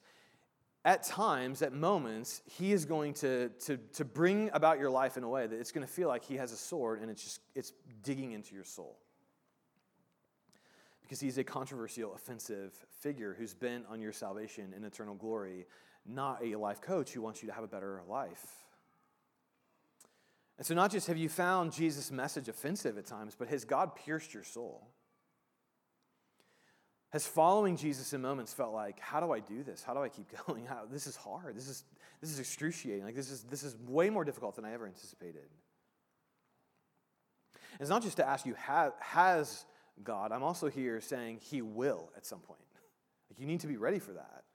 at 0.86 1.04
times, 1.04 1.62
at 1.62 1.74
moments, 1.74 2.42
he 2.46 2.72
is 2.72 2.86
going 2.86 3.14
to, 3.16 3.50
to, 3.66 3.78
to 3.94 4.06
bring 4.06 4.50
about 4.54 4.80
your 4.80 4.90
life 4.90 5.18
in 5.18 5.24
a 5.24 5.30
way 5.30 5.46
that 5.46 5.60
it's 5.60 5.72
going 5.72 5.86
to 5.86 5.92
feel 5.92 6.08
like 6.08 6.24
he 6.24 6.36
has 6.36 6.52
a 6.52 6.58
sword 6.58 7.02
and 7.02 7.12
it's 7.12 7.24
just 7.24 7.42
it's 7.56 7.74
digging 8.04 8.32
into 8.32 8.56
your 8.56 8.64
soul 8.64 8.98
because 11.02 11.20
he's 11.22 11.38
a 11.38 11.44
controversial, 11.44 12.14
offensive 12.14 12.74
figure 13.00 13.34
who's 13.38 13.54
bent 13.54 13.86
on 13.90 14.02
your 14.02 14.12
salvation 14.12 14.74
and 14.76 14.84
eternal 14.84 15.16
glory, 15.16 15.66
not 16.06 16.44
a 16.44 16.56
life 16.56 16.82
coach 16.82 17.12
who 17.12 17.22
wants 17.22 17.42
you 17.42 17.48
to 17.48 17.54
have 17.54 17.64
a 17.64 17.68
better 17.68 18.02
life. 18.10 18.46
And 20.58 20.66
so, 20.66 20.74
not 20.74 20.92
just 20.92 21.08
have 21.08 21.18
you 21.18 21.30
found 21.30 21.72
Jesus' 21.72 22.12
message 22.12 22.50
offensive 22.50 22.98
at 22.98 23.06
times, 23.06 23.36
but 23.38 23.48
has 23.48 23.64
God 23.64 23.96
pierced 23.96 24.34
your 24.34 24.44
soul? 24.44 24.88
Has 27.12 27.26
following 27.26 27.78
Jesus 27.78 28.12
in 28.14 28.22
moments 28.22 28.54
felt 28.54 28.74
like, 28.74 29.00
how 29.00 29.20
do 29.20 29.32
I 29.32 29.40
do 29.40 29.64
this? 29.64 29.82
How 29.84 29.94
do 29.94 30.02
I 30.02 30.10
keep 30.10 30.28
going? 30.48 30.66
How, 30.66 30.82
this 30.92 31.08
is 31.08 31.16
hard. 31.16 31.56
This 31.56 31.68
is, 31.68 31.84
this 32.22 32.32
is 32.32 32.40
excruciating. 32.40 33.06
Like, 33.06 33.16
this 33.16 33.32
is, 33.32 33.44
this 33.44 33.64
is 33.64 33.76
way 33.88 34.10
more 34.10 34.26
difficult 34.26 34.56
than 34.56 34.66
I 34.66 34.74
ever 34.74 34.86
anticipated. 34.86 35.50
It's 37.80 37.90
not 37.90 38.04
just 38.04 38.18
to 38.18 38.28
ask 38.28 38.46
you, 38.46 38.56
has 38.56 39.66
God, 40.04 40.32
I'm 40.32 40.44
also 40.44 40.68
here 40.70 41.02
saying 41.02 41.40
He 41.42 41.62
will 41.62 42.10
at 42.16 42.26
some 42.26 42.40
point. 42.40 42.60
Like 43.30 43.42
you 43.42 43.46
need 43.46 43.60
to 43.60 43.68
be 43.68 43.76
ready 43.76 44.00
for 44.00 44.14
that. 44.14 44.46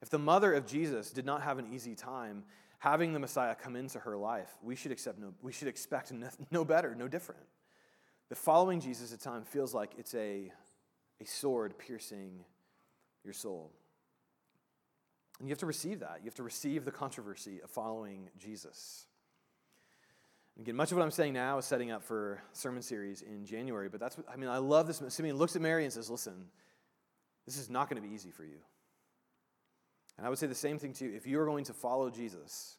If 0.00 0.08
the 0.08 0.18
mother 0.18 0.52
of 0.54 0.64
Jesus 0.64 1.10
did 1.10 1.26
not 1.26 1.42
have 1.42 1.58
an 1.58 1.66
easy 1.72 1.96
time 1.96 2.44
having 2.78 3.12
the 3.12 3.18
Messiah 3.18 3.56
come 3.56 3.74
into 3.74 3.98
her 3.98 4.16
life, 4.16 4.48
we 4.62 4.76
should 4.76 4.92
accept 4.92 5.18
no, 5.18 5.34
we 5.42 5.50
should 5.50 5.66
expect 5.66 6.12
no, 6.12 6.28
no 6.52 6.64
better, 6.64 6.94
no 6.94 7.08
different. 7.08 7.42
The 8.28 8.36
following 8.36 8.80
Jesus 8.80 9.12
at 9.12 9.20
time 9.20 9.42
feels 9.42 9.74
like 9.74 9.94
it's 9.98 10.14
a, 10.14 10.52
a 11.22 11.26
sword 11.26 11.78
piercing 11.78 12.44
your 13.24 13.34
soul. 13.34 13.70
And 15.38 15.48
you 15.48 15.52
have 15.52 15.58
to 15.58 15.66
receive 15.66 16.00
that. 16.00 16.18
You 16.20 16.26
have 16.26 16.34
to 16.36 16.42
receive 16.42 16.84
the 16.84 16.90
controversy 16.90 17.60
of 17.62 17.70
following 17.70 18.28
Jesus. 18.38 19.06
Again, 20.60 20.76
much 20.76 20.92
of 20.92 20.98
what 20.98 21.04
I'm 21.04 21.10
saying 21.10 21.32
now 21.32 21.58
is 21.58 21.64
setting 21.64 21.90
up 21.90 22.02
for 22.02 22.42
sermon 22.52 22.82
series 22.82 23.22
in 23.22 23.46
January, 23.46 23.88
but 23.88 24.00
that's 24.00 24.16
what, 24.16 24.26
I 24.32 24.36
mean, 24.36 24.50
I 24.50 24.58
love 24.58 24.86
this. 24.86 25.02
Simeon 25.08 25.36
looks 25.36 25.56
at 25.56 25.62
Mary 25.62 25.84
and 25.84 25.92
says, 25.92 26.10
Listen, 26.10 26.46
this 27.46 27.56
is 27.56 27.70
not 27.70 27.88
going 27.88 28.00
to 28.00 28.06
be 28.06 28.14
easy 28.14 28.30
for 28.30 28.44
you. 28.44 28.58
And 30.18 30.26
I 30.26 30.30
would 30.30 30.38
say 30.38 30.46
the 30.46 30.54
same 30.54 30.78
thing 30.78 30.92
to 30.94 31.06
you. 31.06 31.16
If 31.16 31.26
you 31.26 31.40
are 31.40 31.46
going 31.46 31.64
to 31.64 31.72
follow 31.72 32.10
Jesus, 32.10 32.76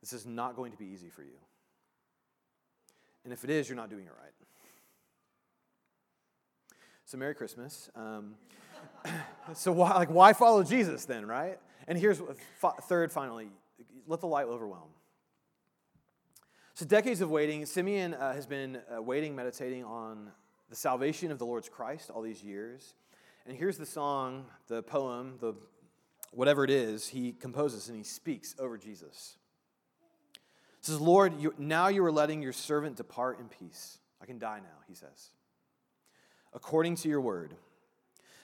this 0.00 0.12
is 0.12 0.26
not 0.26 0.54
going 0.54 0.70
to 0.70 0.78
be 0.78 0.86
easy 0.86 1.08
for 1.08 1.22
you. 1.22 1.36
And 3.24 3.32
if 3.32 3.42
it 3.42 3.50
is, 3.50 3.68
you're 3.68 3.76
not 3.76 3.90
doing 3.90 4.06
it 4.06 4.12
right. 4.18 4.32
So, 7.06 7.18
Merry 7.18 7.34
Christmas. 7.34 7.90
Um, 7.94 8.34
so, 9.54 9.72
why, 9.72 9.94
like, 9.94 10.10
why 10.10 10.32
follow 10.32 10.62
Jesus 10.62 11.04
then, 11.04 11.26
right? 11.26 11.58
And 11.86 11.98
here's 11.98 12.20
third, 12.88 13.12
finally 13.12 13.48
let 14.06 14.20
the 14.20 14.26
light 14.26 14.46
overwhelm. 14.46 14.88
So, 16.74 16.84
decades 16.86 17.20
of 17.20 17.30
waiting, 17.30 17.66
Simeon 17.66 18.14
uh, 18.14 18.32
has 18.32 18.46
been 18.46 18.78
uh, 18.94 19.02
waiting, 19.02 19.36
meditating 19.36 19.84
on 19.84 20.30
the 20.70 20.76
salvation 20.76 21.30
of 21.30 21.38
the 21.38 21.46
Lord's 21.46 21.68
Christ 21.68 22.10
all 22.10 22.22
these 22.22 22.42
years. 22.42 22.94
And 23.46 23.56
here's 23.56 23.76
the 23.76 23.86
song, 23.86 24.46
the 24.68 24.82
poem, 24.82 25.34
the 25.40 25.54
whatever 26.32 26.64
it 26.64 26.70
is, 26.70 27.08
he 27.08 27.32
composes 27.32 27.88
and 27.88 27.96
he 27.96 28.02
speaks 28.02 28.54
over 28.58 28.78
Jesus. 28.78 29.36
Says, 30.80 31.00
Lord, 31.00 31.40
you, 31.40 31.54
now 31.58 31.88
you 31.88 32.04
are 32.04 32.12
letting 32.12 32.42
your 32.42 32.52
servant 32.52 32.96
depart 32.96 33.38
in 33.40 33.48
peace. 33.48 33.98
I 34.20 34.26
can 34.26 34.38
die 34.38 34.58
now, 34.58 34.82
he 34.88 34.94
says. 34.94 35.30
According 36.54 36.96
to 36.96 37.08
your 37.08 37.20
word. 37.20 37.54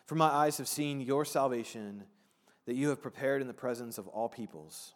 For 0.04 0.16
my 0.16 0.28
eyes 0.28 0.58
have 0.58 0.68
seen 0.68 1.00
your 1.00 1.24
salvation 1.24 2.04
that 2.66 2.74
you 2.74 2.88
have 2.88 3.00
prepared 3.00 3.40
in 3.40 3.46
the 3.48 3.54
presence 3.54 3.96
of 3.96 4.08
all 4.08 4.28
peoples 4.28 4.94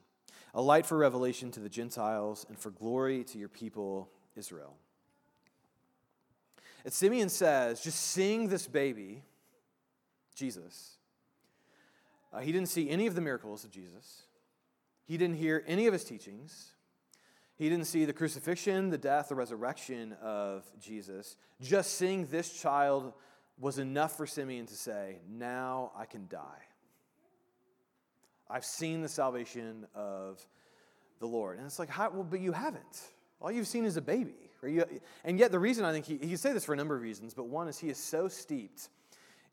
a 0.55 0.63
light 0.63 0.87
for 0.87 0.97
revelation 0.97 1.51
to 1.51 1.61
the 1.61 1.69
Gentiles 1.69 2.47
and 2.49 2.57
for 2.57 2.71
glory 2.71 3.25
to 3.25 3.39
your 3.39 3.49
people, 3.49 4.09
Israel. 4.37 4.77
And 6.85 6.93
Simeon 6.93 7.29
says, 7.29 7.81
just 7.81 8.01
seeing 8.01 8.49
this 8.49 8.69
baby, 8.69 9.23
Jesus, 10.35 10.97
uh, 12.33 12.41
he 12.41 12.53
didn't 12.53 12.69
see 12.69 12.89
any 12.89 13.07
of 13.07 13.15
the 13.15 13.21
miracles 13.21 13.65
of 13.65 13.71
Jesus. 13.71 14.23
He 15.07 15.17
didn't 15.17 15.37
hear 15.37 15.65
any 15.67 15.87
of 15.87 15.93
his 15.93 16.05
teachings. 16.05 16.74
He 17.57 17.69
didn't 17.69 17.87
see 17.87 18.05
the 18.05 18.13
crucifixion, 18.13 18.91
the 18.91 18.99
death, 18.99 19.29
the 19.29 19.35
resurrection 19.35 20.17
of 20.23 20.65
Jesus. 20.81 21.37
Just 21.61 21.95
seeing 21.95 22.27
this 22.27 22.61
child 22.61 23.13
was 23.59 23.79
enough 23.79 24.17
for 24.17 24.27
Simeon 24.27 24.67
to 24.67 24.75
say, 24.75 25.19
Now 25.29 25.93
I 25.97 26.07
can 26.07 26.27
die. 26.29 26.63
I've 28.51 28.65
seen 28.65 29.03
the 29.03 29.09
salvation 29.09 29.87
of 29.95 30.45
the 31.21 31.27
Lord. 31.27 31.59
And 31.59 31.67
it's 31.67 31.79
like, 31.79 31.89
how, 31.89 32.11
well, 32.11 32.25
but 32.25 32.41
you 32.41 32.53
haven't. 32.53 33.03
All 33.41 33.51
you've 33.51 33.67
seen 33.67 33.85
is 33.85 33.97
a 33.97 34.03
baby. 34.03 34.35
Right? 34.63 35.03
And 35.25 35.39
yet, 35.39 35.51
the 35.51 35.59
reason 35.59 35.85
I 35.85 35.93
think 35.93 36.07
he, 36.07 36.15
he 36.15 36.29
can 36.29 36.37
say 36.37 36.53
this 36.53 36.65
for 36.65 36.73
a 36.73 36.77
number 36.77 36.95
of 36.95 37.03
reasons, 37.03 37.35
but 37.35 37.49
one 37.49 37.69
is 37.69 37.79
he 37.79 37.89
is 37.89 37.99
so 37.99 38.29
steeped 38.29 38.89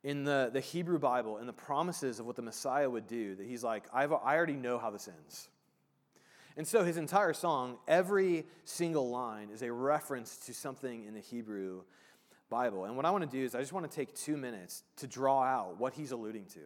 in 0.03 0.23
the, 0.23 0.49
the 0.51 0.59
Hebrew 0.59 0.99
Bible 0.99 1.37
and 1.37 1.47
the 1.47 1.53
promises 1.53 2.19
of 2.19 2.25
what 2.25 2.35
the 2.35 2.41
Messiah 2.41 2.89
would 2.89 3.07
do 3.07 3.35
that 3.35 3.45
he's 3.45 3.63
like, 3.63 3.83
I've, 3.93 4.11
I 4.11 4.35
already 4.35 4.55
know 4.55 4.77
how 4.77 4.89
this 4.89 5.07
ends. 5.07 5.49
And 6.57 6.67
so 6.67 6.83
his 6.83 6.97
entire 6.97 7.33
song, 7.33 7.77
every 7.87 8.45
single 8.65 9.09
line 9.09 9.49
is 9.53 9.61
a 9.61 9.71
reference 9.71 10.37
to 10.45 10.53
something 10.53 11.05
in 11.05 11.13
the 11.13 11.19
Hebrew 11.19 11.83
Bible. 12.49 12.85
And 12.85 12.95
what 12.95 13.05
I 13.05 13.11
want 13.11 13.23
to 13.23 13.29
do 13.29 13.43
is 13.43 13.55
I 13.55 13.59
just 13.59 13.73
want 13.73 13.89
to 13.89 13.95
take 13.95 14.13
two 14.13 14.37
minutes 14.37 14.83
to 14.97 15.07
draw 15.07 15.43
out 15.43 15.79
what 15.79 15.93
he's 15.93 16.11
alluding 16.11 16.45
to 16.53 16.61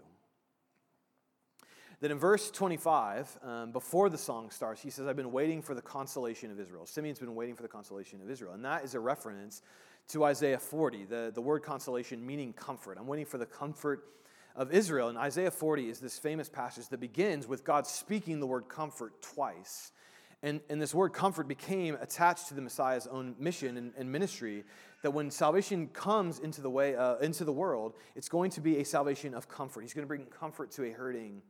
that 2.02 2.12
in 2.12 2.19
verse 2.19 2.52
25, 2.52 3.39
um, 3.41 3.71
before 3.71 4.10
the 4.10 4.17
song 4.17 4.50
starts, 4.50 4.82
he 4.82 4.89
says, 4.89 5.08
I've 5.08 5.15
been 5.15 5.32
waiting 5.32 5.62
for 5.62 5.74
the 5.74 5.82
consolation 5.82 6.52
of 6.52 6.60
Israel. 6.60 6.86
Simeon's 6.86 7.19
been 7.19 7.36
waiting 7.36 7.56
for 7.56 7.63
the 7.63 7.69
consolation 7.69 8.21
of 8.21 8.30
Israel. 8.30 8.54
And 8.54 8.63
that 8.65 8.84
is 8.84 8.95
a 8.95 9.00
reference 9.00 9.62
to 10.10 10.24
Isaiah 10.24 10.60
40, 10.60 11.06
the, 11.06 11.32
the 11.34 11.41
word 11.41 11.63
consolation 11.63 12.26
meaning 12.26 12.54
comfort. 12.54 12.98
I'm 13.00 13.08
waiting 13.08 13.26
for 13.26 13.38
the 13.38 13.45
comfort 13.45 14.04
of 14.56 14.72
Israel. 14.74 15.10
And 15.10 15.18
Isaiah 15.18 15.52
40 15.52 15.89
is 15.89 16.00
this 16.00 16.18
famous 16.18 16.50
passage 16.50 16.88
that 16.89 17.00
begins 17.00 17.48
with 17.48 17.63
God 17.63 17.86
speaking 17.86 18.39
the 18.39 18.48
word 18.48 18.68
comfort 18.70 19.22
twice. 19.22 19.91
And, 20.44 20.62
and 20.70 20.82
this 20.82 20.94
word 20.94 21.10
comfort 21.10 21.48
became 21.48 21.98
attached 22.02 22.50
to 22.50 22.54
the 22.54 22.62
Messiah's 22.62 23.08
own 23.08 23.36
mission 23.39 23.78
and, 23.78 23.94
and 23.98 24.12
ministry. 24.12 24.63
That 25.02 25.12
when 25.12 25.32
salvation 25.32 25.88
comes 25.88 26.39
into 26.39 26.62
the 26.62 26.70
way 26.70 26.96
uh, 26.96 27.18
into 27.18 27.44
the 27.46 27.52
world, 27.52 27.94
it's 28.15 28.30
going 28.30 28.52
to 28.52 28.62
be 28.62 28.78
a 28.78 28.86
salvation 28.86 29.34
of 29.34 29.48
comfort. 29.48 29.82
He's 29.82 29.94
going 29.94 30.04
to 30.04 30.08
bring 30.08 30.26
comfort 30.26 30.72
to 30.72 30.86
a 30.86 30.91
hurting 30.91 31.41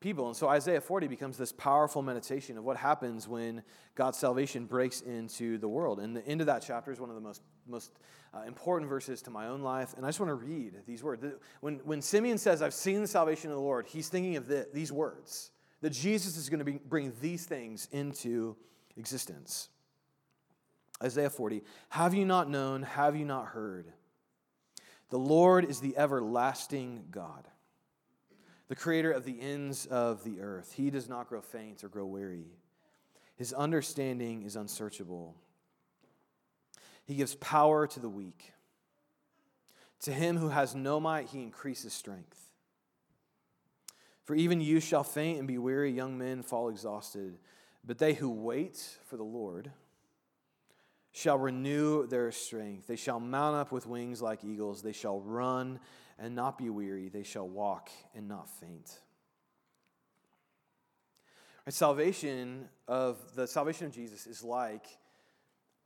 people. 0.00 0.26
And 0.26 0.36
so 0.36 0.48
Isaiah 0.48 0.80
40 0.80 1.08
becomes 1.08 1.36
this 1.38 1.52
powerful 1.52 2.02
meditation 2.02 2.58
of 2.58 2.64
what 2.64 2.76
happens 2.76 3.26
when 3.26 3.62
God's 3.94 4.18
salvation 4.18 4.66
breaks 4.66 5.00
into 5.00 5.58
the 5.58 5.68
world. 5.68 6.00
And 6.00 6.16
the 6.16 6.26
end 6.26 6.40
of 6.40 6.46
that 6.48 6.64
chapter 6.66 6.92
is 6.92 7.00
one 7.00 7.08
of 7.08 7.14
the 7.14 7.22
most, 7.22 7.42
most 7.66 7.92
uh, 8.34 8.42
important 8.42 8.88
verses 8.88 9.22
to 9.22 9.30
my 9.30 9.48
own 9.48 9.62
life. 9.62 9.94
And 9.96 10.04
I 10.04 10.08
just 10.08 10.20
want 10.20 10.30
to 10.30 10.34
read 10.34 10.74
these 10.86 11.02
words. 11.02 11.24
When, 11.60 11.76
when 11.84 12.02
Simeon 12.02 12.38
says, 12.38 12.62
I've 12.62 12.74
seen 12.74 13.00
the 13.00 13.08
salvation 13.08 13.50
of 13.50 13.56
the 13.56 13.62
Lord, 13.62 13.86
he's 13.86 14.08
thinking 14.08 14.36
of 14.36 14.46
the, 14.46 14.68
these 14.72 14.92
words 14.92 15.50
that 15.80 15.90
Jesus 15.90 16.36
is 16.36 16.48
going 16.48 16.64
to 16.64 16.80
bring 16.88 17.12
these 17.20 17.46
things 17.46 17.88
into 17.92 18.56
existence. 18.96 19.68
Isaiah 21.02 21.30
40 21.30 21.62
Have 21.90 22.14
you 22.14 22.24
not 22.24 22.48
known? 22.48 22.82
Have 22.82 23.16
you 23.16 23.24
not 23.24 23.46
heard? 23.46 23.92
The 25.10 25.18
Lord 25.18 25.64
is 25.64 25.80
the 25.80 25.96
everlasting 25.96 27.04
God, 27.10 27.46
the 28.68 28.76
creator 28.76 29.10
of 29.10 29.24
the 29.24 29.40
ends 29.40 29.86
of 29.86 30.24
the 30.24 30.40
earth. 30.40 30.72
He 30.76 30.90
does 30.90 31.08
not 31.08 31.28
grow 31.28 31.40
faint 31.40 31.84
or 31.84 31.88
grow 31.88 32.06
weary. 32.06 32.46
His 33.36 33.52
understanding 33.52 34.42
is 34.42 34.56
unsearchable. 34.56 35.36
He 37.04 37.14
gives 37.14 37.34
power 37.36 37.86
to 37.86 38.00
the 38.00 38.08
weak. 38.08 38.52
To 40.00 40.12
him 40.12 40.36
who 40.36 40.48
has 40.48 40.74
no 40.74 40.98
might, 40.98 41.28
he 41.28 41.42
increases 41.42 41.92
strength. 41.92 42.50
For 44.24 44.34
even 44.34 44.60
you 44.60 44.80
shall 44.80 45.04
faint 45.04 45.38
and 45.38 45.46
be 45.46 45.58
weary, 45.58 45.92
young 45.92 46.18
men 46.18 46.42
fall 46.42 46.68
exhausted. 46.68 47.38
But 47.84 47.98
they 47.98 48.14
who 48.14 48.30
wait 48.30 48.98
for 49.04 49.16
the 49.16 49.22
Lord 49.22 49.70
shall 51.16 51.38
renew 51.38 52.06
their 52.06 52.30
strength. 52.30 52.86
They 52.86 52.96
shall 52.96 53.18
mount 53.18 53.56
up 53.56 53.72
with 53.72 53.86
wings 53.86 54.20
like 54.20 54.44
eagles. 54.44 54.82
They 54.82 54.92
shall 54.92 55.18
run 55.20 55.80
and 56.18 56.34
not 56.34 56.58
be 56.58 56.68
weary. 56.68 57.08
They 57.08 57.22
shall 57.22 57.48
walk 57.48 57.88
and 58.14 58.28
not 58.28 58.50
faint. 58.60 59.00
Right, 61.64 61.72
salvation 61.72 62.68
of 62.86 63.16
the 63.34 63.46
salvation 63.46 63.86
of 63.86 63.94
Jesus 63.94 64.26
is 64.26 64.44
like 64.44 64.84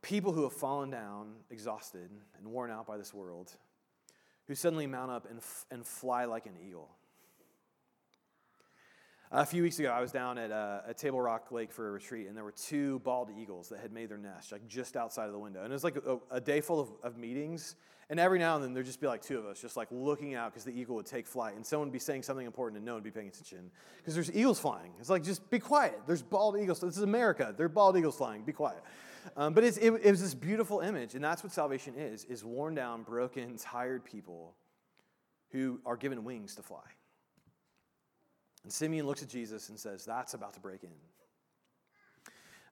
people 0.01 0.33
who 0.33 0.43
have 0.43 0.51
fallen 0.51 0.89
down, 0.89 1.35
exhausted, 1.49 2.09
and 2.37 2.47
worn 2.47 2.69
out 2.69 2.85
by 2.85 2.97
this 2.97 3.13
world, 3.13 3.53
who 4.47 4.53
suddenly 4.53 4.85
mount 4.85 5.11
up 5.11 5.29
and, 5.29 5.39
and 5.71 5.85
fly 5.85 6.25
like 6.25 6.45
an 6.45 6.57
eagle. 6.61 6.89
A 9.33 9.45
few 9.45 9.63
weeks 9.63 9.79
ago, 9.79 9.89
I 9.89 10.01
was 10.01 10.11
down 10.11 10.37
at, 10.37 10.51
a, 10.51 10.83
at 10.89 10.97
Table 10.97 11.21
Rock 11.21 11.53
Lake 11.53 11.71
for 11.71 11.87
a 11.87 11.91
retreat, 11.91 12.27
and 12.27 12.35
there 12.35 12.43
were 12.43 12.51
two 12.51 12.99
bald 12.99 13.29
eagles 13.39 13.69
that 13.69 13.79
had 13.79 13.93
made 13.93 14.09
their 14.09 14.17
nest, 14.17 14.51
like 14.51 14.67
just 14.67 14.97
outside 14.97 15.27
of 15.27 15.31
the 15.31 15.39
window. 15.39 15.63
And 15.63 15.71
it 15.71 15.73
was 15.73 15.85
like 15.85 15.95
a, 15.95 16.17
a 16.31 16.41
day 16.41 16.59
full 16.59 16.81
of, 16.81 16.89
of, 17.01 17.17
meetings. 17.17 17.77
And 18.09 18.19
every 18.19 18.39
now 18.39 18.55
and 18.55 18.63
then, 18.63 18.73
there'd 18.73 18.85
just 18.85 18.99
be 18.99 19.07
like 19.07 19.21
two 19.21 19.39
of 19.39 19.45
us, 19.45 19.61
just 19.61 19.77
like 19.77 19.87
looking 19.89 20.35
out 20.35 20.51
because 20.51 20.65
the 20.65 20.77
eagle 20.77 20.97
would 20.97 21.05
take 21.05 21.25
flight, 21.25 21.55
and 21.55 21.65
someone 21.65 21.87
would 21.87 21.93
be 21.93 21.99
saying 21.99 22.23
something 22.23 22.45
important, 22.45 22.75
and 22.75 22.85
no 22.85 22.91
one 22.91 23.01
would 23.01 23.05
be 23.05 23.17
paying 23.17 23.29
attention 23.29 23.71
because 23.99 24.13
there's 24.13 24.29
eagles 24.33 24.59
flying. 24.59 24.91
It's 24.99 25.09
like, 25.09 25.23
just 25.23 25.49
be 25.49 25.59
quiet. 25.59 25.97
There's 26.05 26.21
bald 26.21 26.59
eagles. 26.59 26.81
This 26.81 26.97
is 26.97 27.03
America. 27.03 27.53
There 27.55 27.67
are 27.67 27.69
bald 27.69 27.95
eagles 27.95 28.17
flying. 28.17 28.43
Be 28.43 28.51
quiet. 28.51 28.83
Um, 29.37 29.53
but 29.53 29.63
it, 29.63 29.77
it 29.77 30.11
was 30.11 30.19
this 30.19 30.33
beautiful 30.33 30.81
image, 30.81 31.15
and 31.15 31.23
that's 31.23 31.41
what 31.41 31.53
salvation 31.53 31.93
is: 31.95 32.25
is 32.25 32.43
worn 32.43 32.75
down, 32.75 33.03
broken, 33.03 33.55
tired 33.55 34.03
people 34.03 34.55
who 35.51 35.79
are 35.85 35.95
given 35.95 36.25
wings 36.25 36.55
to 36.55 36.63
fly. 36.63 36.83
And 38.63 38.71
Simeon 38.71 39.05
looks 39.05 39.23
at 39.23 39.29
Jesus 39.29 39.69
and 39.69 39.79
says, 39.79 40.05
That's 40.05 40.33
about 40.33 40.53
to 40.53 40.59
break 40.59 40.83
in. 40.83 40.89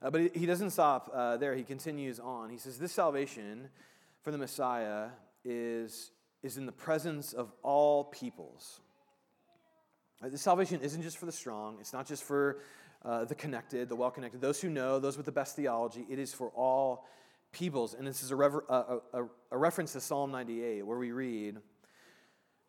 Uh, 0.02 0.10
but 0.10 0.34
he 0.34 0.46
doesn't 0.46 0.70
stop 0.70 1.10
uh, 1.12 1.36
there. 1.36 1.54
He 1.54 1.62
continues 1.62 2.20
on. 2.20 2.50
He 2.50 2.58
says, 2.58 2.78
This 2.78 2.92
salvation 2.92 3.68
for 4.22 4.30
the 4.30 4.38
Messiah 4.38 5.08
is, 5.44 6.10
is 6.42 6.56
in 6.56 6.66
the 6.66 6.72
presence 6.72 7.32
of 7.32 7.52
all 7.62 8.04
peoples. 8.04 8.80
Uh, 10.22 10.28
this 10.28 10.42
salvation 10.42 10.80
isn't 10.80 11.02
just 11.02 11.18
for 11.18 11.26
the 11.26 11.32
strong, 11.32 11.78
it's 11.80 11.92
not 11.92 12.06
just 12.06 12.22
for 12.24 12.58
uh, 13.04 13.24
the 13.24 13.34
connected, 13.34 13.88
the 13.88 13.96
well 13.96 14.10
connected, 14.10 14.40
those 14.40 14.60
who 14.60 14.68
know, 14.68 14.98
those 14.98 15.16
with 15.16 15.26
the 15.26 15.32
best 15.32 15.56
theology. 15.56 16.06
It 16.10 16.18
is 16.18 16.34
for 16.34 16.48
all 16.50 17.06
peoples. 17.52 17.94
And 17.94 18.06
this 18.06 18.22
is 18.22 18.30
a, 18.30 18.36
rever- 18.36 18.64
a, 18.68 18.98
a, 19.14 19.24
a 19.52 19.58
reference 19.58 19.92
to 19.94 20.00
Psalm 20.00 20.30
98, 20.30 20.86
where 20.86 20.98
we 20.98 21.12
read, 21.12 21.56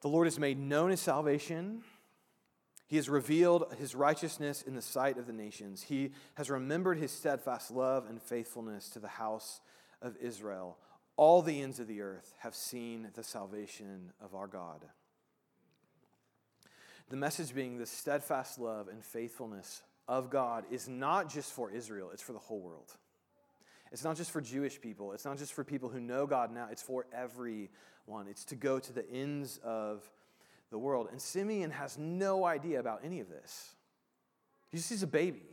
The 0.01 0.07
Lord 0.07 0.27
has 0.27 0.39
made 0.39 0.57
known 0.57 0.91
his 0.91 1.01
salvation 1.01 1.83
he 2.91 2.97
has 2.97 3.07
revealed 3.07 3.73
his 3.79 3.95
righteousness 3.95 4.61
in 4.61 4.75
the 4.75 4.81
sight 4.81 5.17
of 5.17 5.25
the 5.25 5.31
nations. 5.31 5.83
He 5.83 6.11
has 6.33 6.49
remembered 6.49 6.97
his 6.97 7.09
steadfast 7.09 7.71
love 7.71 8.05
and 8.09 8.21
faithfulness 8.21 8.89
to 8.89 8.99
the 8.99 9.07
house 9.07 9.61
of 10.01 10.17
Israel. 10.17 10.77
All 11.15 11.41
the 11.41 11.61
ends 11.61 11.79
of 11.79 11.87
the 11.87 12.01
earth 12.01 12.33
have 12.39 12.53
seen 12.53 13.07
the 13.13 13.23
salvation 13.23 14.11
of 14.19 14.35
our 14.35 14.45
God. 14.45 14.83
The 17.07 17.15
message 17.15 17.55
being 17.55 17.77
the 17.77 17.85
steadfast 17.85 18.59
love 18.59 18.89
and 18.89 19.01
faithfulness 19.01 19.83
of 20.09 20.29
God 20.29 20.65
is 20.69 20.89
not 20.89 21.29
just 21.29 21.53
for 21.53 21.71
Israel, 21.71 22.09
it's 22.11 22.21
for 22.21 22.33
the 22.33 22.39
whole 22.39 22.59
world. 22.59 22.91
It's 23.93 24.03
not 24.03 24.17
just 24.17 24.31
for 24.31 24.41
Jewish 24.41 24.81
people, 24.81 25.13
it's 25.13 25.23
not 25.23 25.37
just 25.37 25.53
for 25.53 25.63
people 25.63 25.87
who 25.87 26.01
know 26.01 26.27
God 26.27 26.53
now, 26.53 26.67
it's 26.69 26.81
for 26.81 27.05
everyone. 27.13 28.27
It's 28.29 28.43
to 28.45 28.57
go 28.57 28.79
to 28.79 28.91
the 28.91 29.09
ends 29.09 29.61
of 29.63 30.11
the 30.71 30.79
world. 30.79 31.09
And 31.11 31.21
Simeon 31.21 31.69
has 31.71 31.97
no 31.97 32.45
idea 32.45 32.79
about 32.79 33.01
any 33.03 33.19
of 33.19 33.29
this. 33.29 33.75
He 34.71 34.77
just 34.77 34.89
sees 34.89 35.03
a 35.03 35.07
baby. 35.07 35.43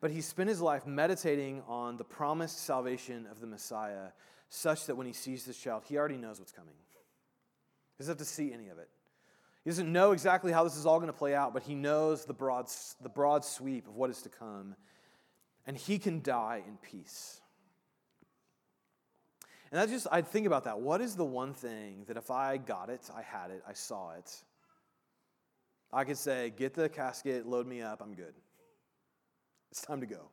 But 0.00 0.12
he 0.12 0.20
spent 0.20 0.48
his 0.48 0.60
life 0.60 0.86
meditating 0.86 1.62
on 1.66 1.96
the 1.96 2.04
promised 2.04 2.64
salvation 2.64 3.26
of 3.30 3.40
the 3.40 3.46
Messiah, 3.46 4.12
such 4.48 4.86
that 4.86 4.96
when 4.96 5.06
he 5.06 5.12
sees 5.12 5.44
this 5.44 5.58
child, 5.58 5.82
he 5.86 5.98
already 5.98 6.16
knows 6.16 6.38
what's 6.38 6.52
coming. 6.52 6.74
He 7.96 8.02
doesn't 8.02 8.12
have 8.12 8.18
to 8.18 8.24
see 8.24 8.52
any 8.52 8.68
of 8.68 8.78
it. 8.78 8.88
He 9.64 9.70
doesn't 9.70 9.92
know 9.92 10.12
exactly 10.12 10.52
how 10.52 10.62
this 10.62 10.76
is 10.76 10.86
all 10.86 10.98
going 10.98 11.12
to 11.12 11.18
play 11.18 11.34
out, 11.34 11.52
but 11.52 11.64
he 11.64 11.74
knows 11.74 12.24
the 12.24 12.32
broad, 12.32 12.70
the 13.02 13.08
broad 13.08 13.44
sweep 13.44 13.88
of 13.88 13.96
what 13.96 14.08
is 14.08 14.22
to 14.22 14.28
come. 14.28 14.76
And 15.66 15.76
he 15.76 15.98
can 15.98 16.22
die 16.22 16.62
in 16.66 16.78
peace. 16.78 17.40
And 19.70 19.80
I 19.80 19.86
just, 19.86 20.06
I'd 20.10 20.26
think 20.26 20.46
about 20.46 20.64
that. 20.64 20.80
What 20.80 21.00
is 21.00 21.14
the 21.14 21.24
one 21.24 21.52
thing 21.52 22.04
that 22.06 22.16
if 22.16 22.30
I 22.30 22.56
got 22.56 22.88
it, 22.88 23.10
I 23.14 23.22
had 23.22 23.50
it, 23.50 23.62
I 23.68 23.74
saw 23.74 24.12
it, 24.12 24.42
I 25.92 26.04
could 26.04 26.18
say, 26.18 26.52
get 26.56 26.74
the 26.74 26.88
casket, 26.88 27.46
load 27.46 27.66
me 27.66 27.82
up, 27.82 28.00
I'm 28.02 28.14
good. 28.14 28.34
It's 29.70 29.80
time 29.80 30.00
to 30.00 30.06
go. 30.06 30.30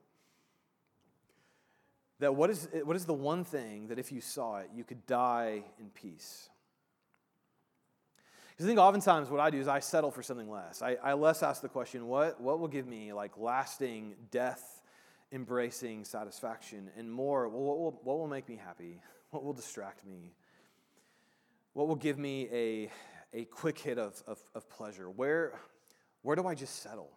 That 2.20 2.36
what 2.36 2.50
is, 2.50 2.68
what 2.84 2.96
is 2.96 3.06
the 3.06 3.14
one 3.14 3.44
thing 3.44 3.88
that 3.90 4.00
if 4.00 4.12
you 4.12 4.22
saw 4.22 4.58
it, 4.58 4.70
you 4.74 4.84
could 4.84 5.06
die 5.06 5.64
in 5.80 5.90
peace? 5.90 6.50
Because 8.52 8.66
I 8.66 8.70
think 8.70 8.80
oftentimes 8.80 9.30
what 9.30 9.42
I 9.42 9.50
do 9.50 9.60
is 9.60 9.68
I 9.68 9.80
settle 9.80 10.12
for 10.12 10.24
something 10.24 10.50
less. 10.50 10.82
I, 10.82 10.96
I 11.04 11.14
less 11.14 11.44
ask 11.44 11.62
the 11.62 11.68
question, 11.68 12.08
what, 12.08 12.40
what 12.40 12.60
will 12.60 12.70
give 12.70 12.88
me 12.88 13.12
like 13.12 13.38
lasting 13.38 14.16
death 14.32 14.82
embracing 15.34 16.06
satisfaction 16.06 16.90
and 16.98 17.12
more, 17.12 17.50
what 17.50 17.78
will, 17.78 18.00
what 18.04 18.18
will 18.18 18.28
make 18.28 18.48
me 18.48 18.58
happy? 18.64 19.02
What 19.36 19.44
will 19.44 19.52
distract 19.52 20.06
me? 20.06 20.32
What 21.74 21.90
will 21.90 21.98
give 21.98 22.18
me 22.18 22.48
a, 22.54 22.90
a 23.34 23.44
quick 23.44 23.78
hit 23.78 24.00
of, 24.00 24.24
of, 24.28 24.40
of 24.56 24.70
pleasure? 24.70 25.10
Where, 25.10 25.60
where 26.22 26.38
do 26.38 26.48
I 26.48 26.56
just 26.56 26.82
settle? 26.82 27.10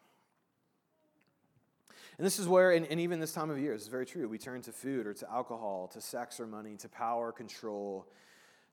And 2.17 2.27
this 2.27 2.41
is 2.41 2.49
where, 2.49 2.73
and, 2.73 2.85
and 2.87 2.99
even 2.99 3.21
this 3.21 3.33
time 3.33 3.51
of 3.51 3.61
year, 3.61 3.73
is 3.73 3.87
very 3.87 4.05
true. 4.05 4.27
We 4.27 4.37
turn 4.37 4.63
to 4.63 4.73
food 4.73 5.07
or 5.07 5.15
to 5.15 5.31
alcohol, 5.31 5.87
to 5.93 6.01
sex 6.01 6.41
or 6.41 6.49
money, 6.49 6.75
to 6.79 6.89
power, 6.89 7.31
control, 7.31 8.09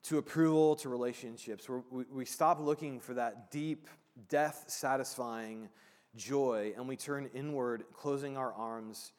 to 0.06 0.18
approval, 0.18 0.76
to 0.78 0.90
relationships. 0.90 1.70
we 1.92 2.06
we 2.12 2.26
stop 2.26 2.60
looking 2.60 3.00
for 3.00 3.14
that 3.14 3.52
deep, 3.52 3.88
death 4.28 4.64
satisfying 4.70 5.70
joy 6.16 6.74
and 6.76 6.88
we 6.88 6.96
turn 6.96 7.30
inward, 7.36 7.84
closing 7.94 8.38
our 8.38 8.52
arms 8.56 9.12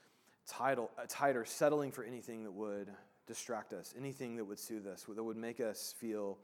tighter, 0.49 0.87
uh, 0.99 1.05
tighter, 1.09 1.45
settling 1.45 1.93
for 1.93 2.03
anything 2.03 2.43
that 2.43 2.53
would 2.53 2.91
distract 3.27 3.73
us, 3.73 3.95
anything 3.99 4.37
that 4.37 4.45
would 4.45 4.59
soothe 4.59 4.87
us, 4.87 5.05
that 5.09 5.23
would 5.23 5.37
make 5.37 5.61
us 5.61 5.95
feel 5.99 6.39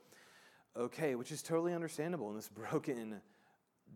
okay, 0.76 1.14
which 1.14 1.32
is 1.32 1.42
totally 1.42 1.74
understandable 1.74 2.30
in 2.30 2.36
this 2.36 2.48
broken, 2.70 3.20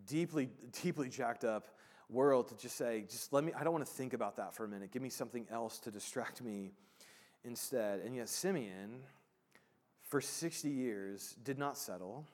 deeply, 0.07 0.49
deeply 0.83 1.09
jacked 1.09 1.45
up 1.45 1.69
world 2.09 2.49
to 2.49 2.57
just 2.57 2.77
say, 2.77 3.05
just 3.09 3.33
let 3.33 3.43
me, 3.43 3.53
I 3.59 3.65
don't 3.65 3.73
want 3.73 3.85
to 3.85 3.93
think 3.93 4.13
about 4.13 4.37
that 4.37 4.55
for 4.55 4.65
a 4.65 4.69
minute. 4.69 4.93
Give 4.93 5.03
me 5.03 5.09
something 5.09 5.47
else 5.51 5.79
to 5.81 5.91
distract 5.91 6.43
me 6.43 6.71
instead. 7.45 8.01
And 8.01 8.15
yet, 8.15 8.29
Simeon, 8.29 9.01
for 10.03 10.21
60 10.21 10.69
years, 10.69 11.37
did 11.43 11.59
not 11.59 11.77
settle, 11.77 12.25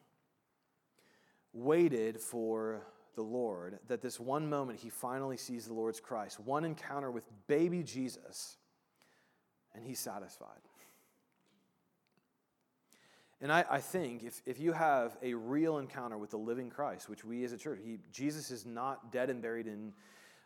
waited 1.55 2.21
for 2.21 2.83
the 3.15 3.23
Lord, 3.23 3.79
that 3.89 4.03
this 4.03 4.19
one 4.19 4.49
moment 4.49 4.81
he 4.81 4.91
finally 4.91 5.37
sees 5.37 5.67
the 5.67 5.75
Lord's 5.75 6.01
Christ, 6.01 6.41
one 6.41 6.65
encounter 6.65 7.11
with 7.11 7.25
baby 7.47 7.83
Jesus 7.83 8.57
and 9.75 9.85
he's 9.85 9.99
satisfied. 9.99 10.61
And 13.41 13.53
I, 13.53 13.65
I, 13.69 13.81
think 13.81 14.23
if, 14.23 14.41
if 14.47 14.61
you 14.61 14.73
have 14.73 15.17
a 15.21 15.35
real 15.35 15.79
encounter 15.79 16.17
with 16.17 16.31
the 16.31 16.37
living 16.37 16.71
Christ, 16.71 17.09
which 17.09 17.25
we 17.25 17.45
as 17.45 17.53
a 17.53 17.59
church, 17.59 17.81
he, 17.85 17.99
Jesus 18.13 18.53
is 18.53 18.65
not 18.65 19.11
dead 19.11 19.31
and 19.31 19.43
buried 19.43 19.67
in, 19.67 19.93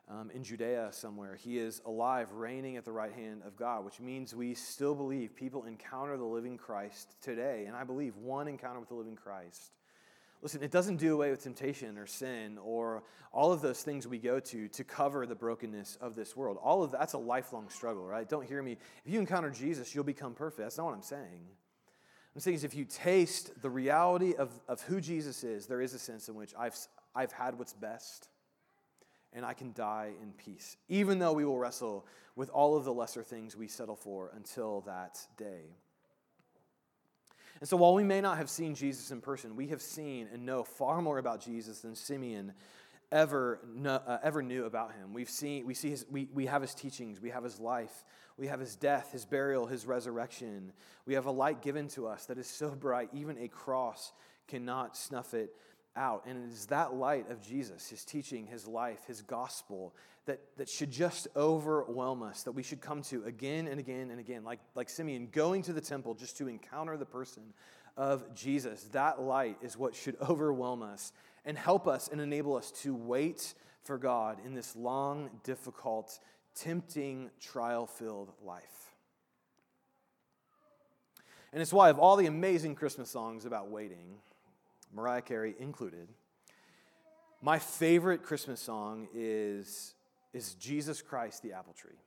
um, 0.09 0.31
in 0.31 0.43
Judea 0.43 0.89
somewhere. 0.93 1.35
He 1.35 1.59
is 1.59 1.83
alive, 1.85 2.33
reigning 2.33 2.79
at 2.79 2.87
the 2.87 2.93
right 2.93 3.13
hand 3.13 3.43
of 3.47 3.55
God, 3.55 3.85
which 3.85 4.01
means 4.01 4.35
we 4.35 4.55
still 4.55 4.95
believe 4.95 5.37
people 5.37 5.65
encounter 5.65 6.17
the 6.17 6.25
living 6.25 6.57
Christ 6.57 7.21
today. 7.21 7.65
And 7.67 7.77
I 7.77 7.85
believe 7.85 8.17
one 8.17 8.49
encounter 8.49 8.81
with 8.81 8.89
the 8.89 8.95
living 8.95 9.17
Christ 9.17 9.73
Listen, 10.43 10.63
it 10.63 10.71
doesn't 10.71 10.97
do 10.97 11.15
away 11.15 11.31
with 11.31 11.43
temptation 11.43 11.99
or 11.99 12.07
sin 12.07 12.59
or 12.63 13.03
all 13.33 13.53
of 13.53 13.61
those 13.61 13.83
things 13.83 14.07
we 14.07 14.19
go 14.19 14.39
to 14.41 14.69
to 14.69 14.85
cover 14.85 15.27
the 15.27 15.35
brokenness 15.35 15.97
of 16.01 16.15
this 16.15 16.37
world. 16.37 16.59
All 16.63 16.83
of 16.83 16.93
that's 16.93 17.15
a 17.15 17.19
lifelong 17.19 17.69
struggle, 17.69 18.05
right? 18.07 18.29
Don't 18.29 18.47
hear 18.47 18.63
me. 18.63 18.79
If 19.05 19.13
you 19.13 19.19
encounter 19.19 19.51
Jesus, 19.51 19.95
you'll 19.95 20.05
become 20.05 20.35
perfect. 20.35 20.61
That's 20.61 20.79
not 20.79 20.87
what 20.87 20.95
I'm 20.95 21.03
saying. 21.03 21.47
I'm 22.35 22.41
saying 22.41 22.57
is 22.57 22.65
if 22.65 22.75
you 22.75 22.85
taste 22.85 23.63
the 23.63 23.71
reality 23.71 24.35
of, 24.35 24.51
of 24.69 24.83
who 24.83 25.01
Jesus 25.01 25.43
is, 25.43 25.67
there 25.67 25.81
is 25.81 25.95
a 25.95 25.99
sense 25.99 26.29
in 26.29 26.35
which 26.35 26.53
I've, 26.59 26.77
I've 27.15 27.33
had 27.33 27.59
what's 27.59 27.73
best 27.73 28.29
and 29.33 29.45
I 29.45 29.55
can 29.55 29.73
die 29.73 30.13
in 30.23 30.33
peace, 30.33 30.77
even 30.89 31.19
though 31.19 31.33
we 31.33 31.45
will 31.45 31.59
wrestle 31.59 32.07
with 32.37 32.51
all 32.51 32.77
of 32.77 32.85
the 32.85 32.93
lesser 32.93 33.23
things 33.23 33.57
we 33.57 33.69
settle 33.69 33.97
for 33.97 34.31
until 34.35 34.83
that 34.83 35.19
day. 35.39 35.77
And 37.61 37.69
so 37.69 37.77
while 37.77 37.95
we 37.95 38.05
may 38.05 38.21
not 38.21 38.37
have 38.37 38.51
seen 38.51 38.75
Jesus 38.75 39.11
in 39.11 39.21
person, 39.21 39.57
we 39.57 39.69
have 39.69 39.81
seen 39.81 40.29
and 40.33 40.45
know 40.45 40.63
far 40.63 41.01
more 41.01 41.19
about 41.19 41.41
Jesus 41.41 41.81
than 41.81 41.95
Simeon 41.95 42.53
ever, 43.13 43.61
uh, 43.87 44.19
ever 44.23 44.43
knew 44.43 44.65
about 44.65 44.93
him. 44.93 45.13
We've 45.13 45.31
seen, 45.31 45.67
we, 45.67 45.75
see 45.75 45.91
his, 45.91 46.05
we, 46.11 46.29
we 46.35 46.47
have 46.47 46.63
his 46.63 46.75
teachings, 46.75 47.21
we 47.21 47.31
have 47.31 47.45
his 47.45 47.59
life, 47.59 48.05
we 48.37 48.49
have 48.49 48.61
his 48.61 48.77
death, 48.77 49.13
his 49.13 49.25
burial, 49.25 49.67
his 49.67 49.87
resurrection. 49.87 50.73
We 51.07 51.15
have 51.15 51.27
a 51.27 51.31
light 51.31 51.63
given 51.63 51.89
to 51.89 52.07
us 52.07 52.27
that 52.27 52.39
is 52.39 52.47
so 52.47 52.71
bright, 52.71 53.09
even 53.13 53.39
a 53.39 53.49
cross 53.49 54.13
cannot 54.49 54.97
snuff 54.97 55.33
it 55.33 55.55
out. 55.97 56.25
And 56.27 56.45
it 56.45 56.53
is 56.53 56.67
that 56.67 56.95
light 56.95 57.31
of 57.31 57.41
Jesus, 57.41 57.89
his 57.89 58.05
teaching, 58.05 58.47
his 58.47 58.67
life, 58.67 59.01
his 59.07 59.23
gospel, 59.23 59.95
that, 60.27 60.41
that 60.57 60.69
should 60.69 60.91
just 60.91 61.29
overwhelm 61.37 62.23
us, 62.23 62.43
that 62.43 62.53
we 62.53 62.63
should 62.63 62.81
come 62.81 63.03
to 63.03 63.25
again 63.25 63.69
and 63.69 63.81
again 63.81 64.11
and 64.11 64.21
again. 64.21 64.45
Like, 64.45 64.61
like 64.75 64.89
Simeon, 64.89 65.29
going 65.33 65.63
to 65.63 65.73
the 65.73 65.81
temple 65.81 66.15
just 66.15 66.37
to 66.39 66.49
encounter 66.49 66.97
the 66.97 67.07
person 67.07 67.43
of 67.97 68.35
Jesus. 68.35 68.83
That 68.93 69.21
light 69.21 69.57
is 69.63 69.77
what 69.77 69.95
should 69.95 70.17
overwhelm 70.29 70.83
us 70.83 71.13
and 71.45 71.57
help 71.57 71.87
us 71.87 72.09
and 72.09 72.21
enable 72.21 72.57
us 72.57 72.71
to 72.83 72.95
wait 72.95 73.55
for 73.83 73.99
God 73.99 74.39
in 74.45 74.55
this 74.55 74.75
long, 74.75 75.31
difficult, 75.45 76.19
tempting, 76.55 77.31
trial 77.41 77.87
filled 77.87 78.33
life. 78.45 78.95
And 81.53 81.63
it's 81.63 81.73
why, 81.73 81.89
of 81.89 81.99
all 81.99 82.17
the 82.17 82.27
amazing 82.27 82.75
Christmas 82.75 83.09
songs 83.09 83.45
about 83.45 83.71
waiting, 83.71 84.17
Mariah 84.93 85.23
Carey 85.23 85.55
included, 85.59 86.09
my 87.41 87.59
favorite 87.59 88.23
Christmas 88.23 88.61
song 88.61 89.09
is, 89.15 89.95
is 90.37 90.55
Jesus 90.55 91.01
Christ, 91.03 91.43
the 91.43 91.53
Apple 91.53 91.73
Tree. 91.73 91.99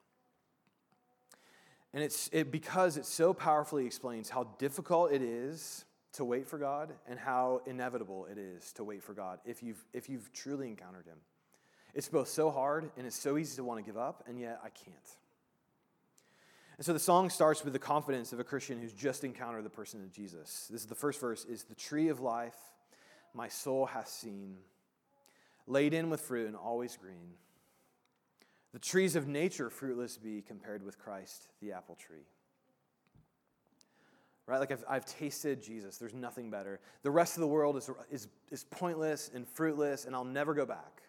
And 1.93 2.03
it's 2.03 2.29
it, 2.31 2.51
because 2.51 2.97
it 2.97 3.05
so 3.05 3.33
powerfully 3.33 3.85
explains 3.85 4.29
how 4.29 4.43
difficult 4.59 5.11
it 5.11 5.23
is 5.23 5.85
to 6.13 6.23
wait 6.23 6.47
for 6.47 6.59
God 6.59 6.93
and 7.07 7.17
how 7.17 7.61
inevitable 7.65 8.27
it 8.31 8.37
is 8.37 8.71
to 8.73 8.83
wait 8.83 9.01
for 9.01 9.13
God 9.13 9.39
if 9.45 9.63
you've, 9.63 9.83
if 9.93 10.07
you've 10.09 10.31
truly 10.31 10.67
encountered 10.67 11.07
Him. 11.07 11.17
It's 11.95 12.07
both 12.07 12.27
so 12.27 12.51
hard 12.51 12.91
and 12.95 13.07
it's 13.07 13.19
so 13.19 13.37
easy 13.37 13.55
to 13.55 13.63
want 13.63 13.79
to 13.79 13.83
give 13.83 13.97
up, 13.97 14.23
and 14.27 14.39
yet 14.39 14.59
I 14.63 14.69
can't. 14.69 14.95
And 16.77 16.85
so 16.85 16.93
the 16.93 16.99
song 16.99 17.29
starts 17.29 17.63
with 17.63 17.73
the 17.73 17.79
confidence 17.79 18.31
of 18.31 18.39
a 18.39 18.43
Christian 18.43 18.79
who's 18.79 18.93
just 18.93 19.23
encountered 19.23 19.65
the 19.65 19.69
person 19.69 20.01
of 20.01 20.11
Jesus. 20.11 20.67
This 20.71 20.81
is 20.81 20.87
the 20.87 20.95
first 20.95 21.19
verse 21.19 21.45
is 21.45 21.63
the 21.63 21.75
tree 21.75 22.09
of 22.09 22.19
life 22.19 22.55
my 23.33 23.47
soul 23.47 23.85
hath 23.85 24.07
seen, 24.07 24.57
laid 25.67 25.93
in 25.93 26.09
with 26.09 26.21
fruit 26.21 26.47
and 26.47 26.55
always 26.55 26.95
green. 26.95 27.33
The 28.73 28.79
trees 28.79 29.15
of 29.15 29.27
nature 29.27 29.69
fruitless 29.69 30.17
be 30.17 30.41
compared 30.41 30.83
with 30.83 30.99
Christ, 30.99 31.47
the 31.61 31.71
apple 31.71 31.95
tree 31.95 32.25
right? 34.49 34.59
Like 34.59 34.71
I've, 34.71 34.83
I've 34.89 35.05
tasted 35.05 35.61
Jesus. 35.61 35.97
There's 35.97 36.13
nothing 36.13 36.49
better. 36.49 36.79
The 37.03 37.11
rest 37.11 37.37
of 37.37 37.41
the 37.41 37.47
world 37.47 37.77
is, 37.77 37.89
is, 38.09 38.27
is 38.49 38.63
pointless 38.63 39.29
and 39.33 39.47
fruitless, 39.47 40.05
and 40.05 40.15
I'll 40.15 40.25
never 40.25 40.55
go 40.55 40.65
back, 40.65 41.03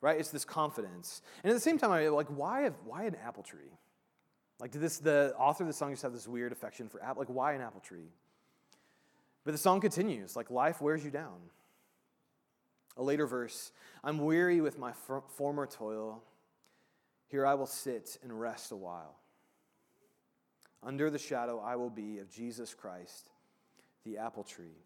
right? 0.00 0.18
It's 0.18 0.30
this 0.30 0.46
confidence. 0.46 1.20
And 1.44 1.50
at 1.50 1.54
the 1.54 1.60
same 1.60 1.76
time, 1.76 1.92
I'm 1.92 2.10
like, 2.14 2.28
why, 2.28 2.70
why 2.86 3.04
an 3.04 3.14
apple 3.22 3.42
tree? 3.42 3.78
Like, 4.58 4.70
did 4.70 4.80
this, 4.80 4.96
the 4.96 5.34
author 5.38 5.64
of 5.64 5.68
the 5.68 5.74
song 5.74 5.90
just 5.90 6.02
have 6.02 6.14
this 6.14 6.26
weird 6.26 6.50
affection 6.50 6.88
for 6.88 7.02
apple? 7.02 7.20
Like, 7.20 7.28
why 7.28 7.52
an 7.52 7.60
apple 7.60 7.80
tree? 7.80 8.08
But 9.44 9.52
the 9.52 9.58
song 9.58 9.82
continues, 9.82 10.34
like, 10.34 10.50
life 10.50 10.80
wears 10.80 11.04
you 11.04 11.10
down. 11.10 11.36
A 12.96 13.02
later 13.02 13.26
verse, 13.26 13.70
I'm 14.02 14.24
weary 14.24 14.62
with 14.62 14.78
my 14.78 14.92
former 15.36 15.66
toil. 15.66 16.22
Here 17.28 17.46
I 17.46 17.54
will 17.54 17.66
sit 17.66 18.18
and 18.22 18.40
rest 18.40 18.72
a 18.72 18.76
while. 18.76 19.16
Under 20.82 21.10
the 21.10 21.18
shadow 21.18 21.60
I 21.64 21.76
will 21.76 21.90
be 21.90 22.18
of 22.18 22.30
Jesus 22.30 22.74
Christ, 22.74 23.30
the 24.04 24.18
apple 24.18 24.44
tree. 24.44 24.78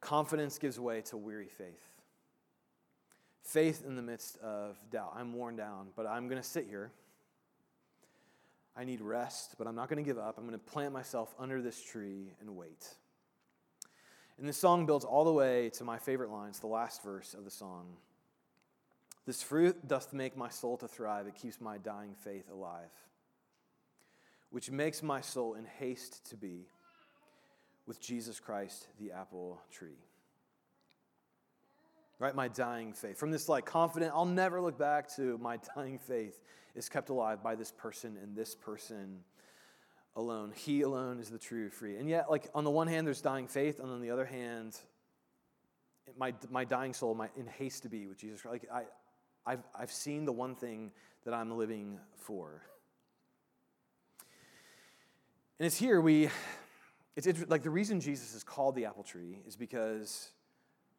Confidence 0.00 0.58
gives 0.58 0.78
way 0.78 1.02
to 1.02 1.16
weary 1.16 1.48
faith. 1.48 1.84
Faith 3.42 3.82
in 3.86 3.96
the 3.96 4.02
midst 4.02 4.38
of 4.38 4.78
doubt. 4.90 5.14
I'm 5.16 5.32
worn 5.32 5.56
down, 5.56 5.88
but 5.96 6.06
I'm 6.06 6.28
going 6.28 6.40
to 6.40 6.46
sit 6.46 6.66
here. 6.68 6.92
I 8.76 8.84
need 8.84 9.00
rest, 9.00 9.56
but 9.58 9.66
I'm 9.66 9.74
not 9.74 9.88
going 9.88 10.02
to 10.02 10.08
give 10.08 10.18
up. 10.18 10.36
I'm 10.38 10.46
going 10.46 10.58
to 10.58 10.64
plant 10.64 10.92
myself 10.92 11.34
under 11.38 11.60
this 11.60 11.82
tree 11.82 12.32
and 12.40 12.56
wait. 12.56 12.86
And 14.38 14.48
this 14.48 14.56
song 14.56 14.86
builds 14.86 15.04
all 15.04 15.24
the 15.24 15.32
way 15.32 15.70
to 15.70 15.84
my 15.84 15.98
favorite 15.98 16.30
lines, 16.30 16.60
the 16.60 16.68
last 16.68 17.02
verse 17.02 17.34
of 17.34 17.44
the 17.44 17.50
song. 17.50 17.86
This 19.28 19.42
fruit 19.42 19.86
doth 19.86 20.12
make 20.12 20.36
my 20.36 20.48
soul 20.48 20.76
to 20.78 20.88
thrive, 20.88 21.26
it 21.26 21.36
keeps 21.36 21.60
my 21.60 21.78
dying 21.78 22.14
faith 22.24 22.50
alive 22.50 22.90
which 24.50 24.70
makes 24.70 25.02
my 25.02 25.20
soul 25.20 25.54
in 25.54 25.64
haste 25.78 26.28
to 26.30 26.36
be 26.36 26.66
with 27.86 28.00
Jesus 28.00 28.40
Christ, 28.40 28.86
the 29.00 29.12
apple 29.12 29.60
tree. 29.70 29.98
Right? 32.18 32.34
My 32.34 32.48
dying 32.48 32.92
faith. 32.92 33.18
From 33.18 33.30
this, 33.30 33.48
like, 33.48 33.64
confident, 33.64 34.12
I'll 34.14 34.26
never 34.26 34.60
look 34.60 34.78
back 34.78 35.14
to 35.16 35.38
my 35.38 35.58
dying 35.76 35.98
faith 35.98 36.40
is 36.74 36.88
kept 36.88 37.10
alive 37.10 37.42
by 37.42 37.54
this 37.54 37.72
person 37.72 38.16
and 38.22 38.36
this 38.36 38.54
person 38.54 39.20
alone. 40.16 40.52
He 40.54 40.82
alone 40.82 41.20
is 41.20 41.30
the 41.30 41.38
true 41.38 41.70
free. 41.70 41.96
And 41.96 42.08
yet, 42.08 42.30
like, 42.30 42.48
on 42.54 42.64
the 42.64 42.70
one 42.70 42.88
hand, 42.88 43.06
there's 43.06 43.20
dying 43.20 43.46
faith, 43.46 43.78
and 43.78 43.90
on 43.90 44.00
the 44.00 44.10
other 44.10 44.24
hand, 44.24 44.76
my, 46.18 46.34
my 46.50 46.64
dying 46.64 46.92
soul, 46.92 47.14
my 47.14 47.28
in 47.36 47.46
haste 47.46 47.84
to 47.84 47.88
be 47.88 48.06
with 48.06 48.18
Jesus 48.18 48.42
Christ. 48.42 48.64
Like, 48.64 48.72
I, 48.72 48.86
I've, 49.46 49.62
I've 49.74 49.92
seen 49.92 50.24
the 50.24 50.32
one 50.32 50.54
thing 50.54 50.92
that 51.24 51.34
I'm 51.34 51.56
living 51.56 51.98
for. 52.16 52.62
And 55.58 55.66
it's 55.66 55.76
here 55.76 56.00
we, 56.00 56.30
it's 57.16 57.26
like 57.48 57.62
the 57.62 57.70
reason 57.70 58.00
Jesus 58.00 58.34
is 58.34 58.44
called 58.44 58.76
the 58.76 58.84
apple 58.84 59.02
tree 59.02 59.40
is 59.46 59.56
because 59.56 60.30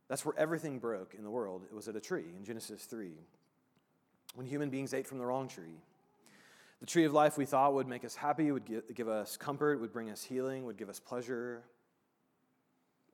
that's 0.10 0.26
where 0.26 0.38
everything 0.38 0.80
broke 0.80 1.14
in 1.14 1.24
the 1.24 1.30
world. 1.30 1.64
It 1.70 1.74
was 1.74 1.88
at 1.88 1.96
a 1.96 2.02
tree 2.02 2.26
in 2.38 2.44
Genesis 2.44 2.84
3 2.84 3.12
when 4.36 4.46
human 4.46 4.70
beings 4.70 4.94
ate 4.94 5.08
from 5.08 5.18
the 5.18 5.26
wrong 5.26 5.48
tree. 5.48 5.82
The 6.80 6.86
tree 6.86 7.06
of 7.06 7.14
life 7.14 7.38
we 7.38 7.46
thought 7.46 7.74
would 7.74 7.88
make 7.88 8.06
us 8.06 8.16
happy, 8.16 8.52
would 8.52 8.64
give 8.94 9.08
us 9.08 9.38
comfort, 9.38 9.82
would 9.82 9.92
bring 9.92 10.10
us 10.10 10.24
healing, 10.24 10.66
would 10.66 10.78
give 10.78 10.90
us 10.90 11.00
pleasure. 11.00 11.64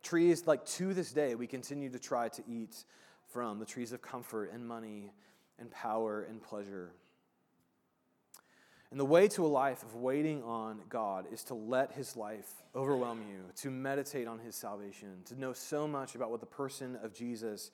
Trees, 0.04 0.46
like 0.46 0.66
to 0.66 0.94
this 0.94 1.12
day, 1.12 1.34
we 1.36 1.48
continue 1.48 1.90
to 1.90 2.00
try 2.00 2.30
to 2.30 2.44
eat 2.48 2.84
from 3.32 3.60
the 3.60 3.66
trees 3.66 3.92
of 3.92 4.02
comfort 4.02 4.52
and 4.54 4.68
money 4.68 5.12
and 5.60 5.72
power 5.72 6.22
and 6.22 6.42
pleasure. 6.42 6.92
And 8.92 9.00
the 9.00 9.06
way 9.06 9.28
to 9.30 9.46
a 9.46 9.48
life 9.48 9.84
of 9.84 9.96
waiting 9.96 10.44
on 10.44 10.82
God 10.90 11.26
is 11.32 11.44
to 11.46 11.54
let 11.54 11.92
His 11.94 12.16
life 12.16 12.50
overwhelm 12.76 13.24
you, 13.30 13.42
to 13.58 13.70
meditate 13.70 14.28
on 14.28 14.40
His 14.40 14.56
salvation, 14.56 15.24
to 15.26 15.40
know 15.40 15.54
so 15.54 15.88
much 15.88 16.16
about 16.16 16.32
what 16.32 16.40
the 16.40 16.46
person 16.46 16.98
of 17.02 17.14
Jesus 17.14 17.72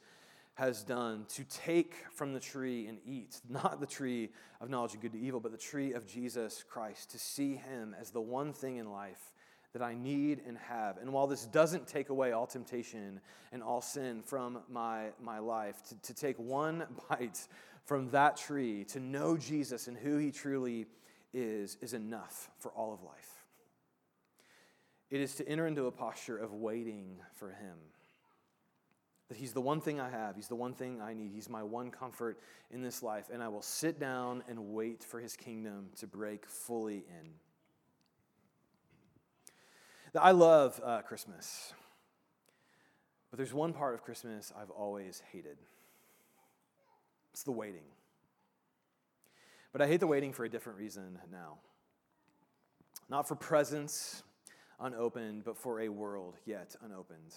has 0.56 0.84
done, 0.84 1.26
to 1.30 1.44
take 1.44 1.96
from 2.14 2.34
the 2.34 2.40
tree 2.40 2.88
and 2.88 2.98
eat, 3.06 3.40
not 3.50 3.80
the 3.80 3.86
tree 3.86 4.30
of 4.60 4.70
knowledge 4.70 4.94
of 4.94 5.02
good 5.02 5.14
and 5.14 5.24
evil, 5.24 5.40
but 5.40 5.52
the 5.52 5.58
tree 5.58 5.94
of 5.94 6.08
Jesus 6.08 6.64
Christ, 6.68 7.12
to 7.12 7.20
see 7.20 7.56
Him 7.56 7.96
as 8.00 8.12
the 8.12 8.22
one 8.22 8.52
thing 8.54 8.78
in 8.78 8.92
life 8.92 9.32
that 9.74 9.82
I 9.82 9.94
need 9.94 10.42
and 10.46 10.58
have. 10.58 10.98
And 10.98 11.14
while 11.14 11.28
this 11.28 11.46
doesn't 11.46 11.88
take 11.88 12.10
away 12.10 12.34
all 12.34 12.46
temptation 12.46 13.22
and 13.52 13.64
all 13.64 13.82
sin 13.82 14.22
from 14.22 14.60
my, 14.70 15.08
my 15.22 15.40
life, 15.40 15.82
to, 15.90 16.02
to 16.02 16.14
take 16.14 16.38
one 16.38 16.86
bite 17.10 17.48
from 17.86 18.10
that 18.12 18.38
tree, 18.38 18.84
to 18.86 19.00
know 19.00 19.38
Jesus 19.38 19.88
and 19.88 19.98
who 19.98 20.18
He 20.18 20.32
truly 20.32 20.88
is, 21.34 21.78
is 21.82 21.94
enough 21.94 22.50
for 22.60 22.72
all 22.72 22.94
of 22.94 23.02
life. 23.04 23.46
It 25.10 25.22
is 25.22 25.36
to 25.36 25.48
enter 25.48 25.68
into 25.68 25.88
a 25.88 25.92
posture 25.92 26.38
of 26.38 26.54
waiting 26.54 27.18
for 27.36 27.50
Him. 27.50 27.78
That 29.30 29.38
He's 29.38 29.54
the 29.54 29.62
one 29.62 29.80
thing 29.80 30.02
I 30.02 30.10
have, 30.10 30.36
He's 30.36 30.50
the 30.50 30.56
one 30.56 30.74
thing 30.74 31.02
I 31.02 31.14
need, 31.14 31.32
He's 31.34 31.50
my 31.50 31.64
one 31.64 31.92
comfort 31.92 32.40
in 32.72 32.82
this 32.82 33.02
life, 33.02 33.30
and 33.32 33.42
I 33.42 33.48
will 33.48 33.62
sit 33.62 34.00
down 34.00 34.44
and 34.50 34.74
wait 34.74 35.04
for 35.04 35.20
His 35.20 35.38
kingdom 35.38 35.90
to 35.98 36.08
break 36.08 36.46
fully 36.46 37.06
in. 37.08 37.32
I 40.20 40.32
love 40.32 40.80
uh, 40.84 41.02
Christmas, 41.02 41.74
but 43.30 43.38
there's 43.38 43.54
one 43.54 43.74
part 43.74 43.94
of 43.94 44.04
Christmas 44.04 44.52
I've 44.60 44.70
always 44.70 45.22
hated 45.32 45.58
it's 47.34 47.44
the 47.44 47.52
waiting. 47.52 47.86
But 49.72 49.82
I 49.82 49.88
hate 49.88 50.00
the 50.00 50.08
waiting 50.08 50.34
for 50.34 50.44
a 50.44 50.50
different 50.50 50.78
reason 50.78 51.18
now. 51.32 51.58
Not 53.10 53.28
for 53.28 53.36
presents 53.36 54.24
unopened, 54.80 55.44
but 55.46 55.58
for 55.58 55.82
a 55.82 55.90
world 55.90 56.38
yet 56.46 56.76
unopened. 56.84 57.36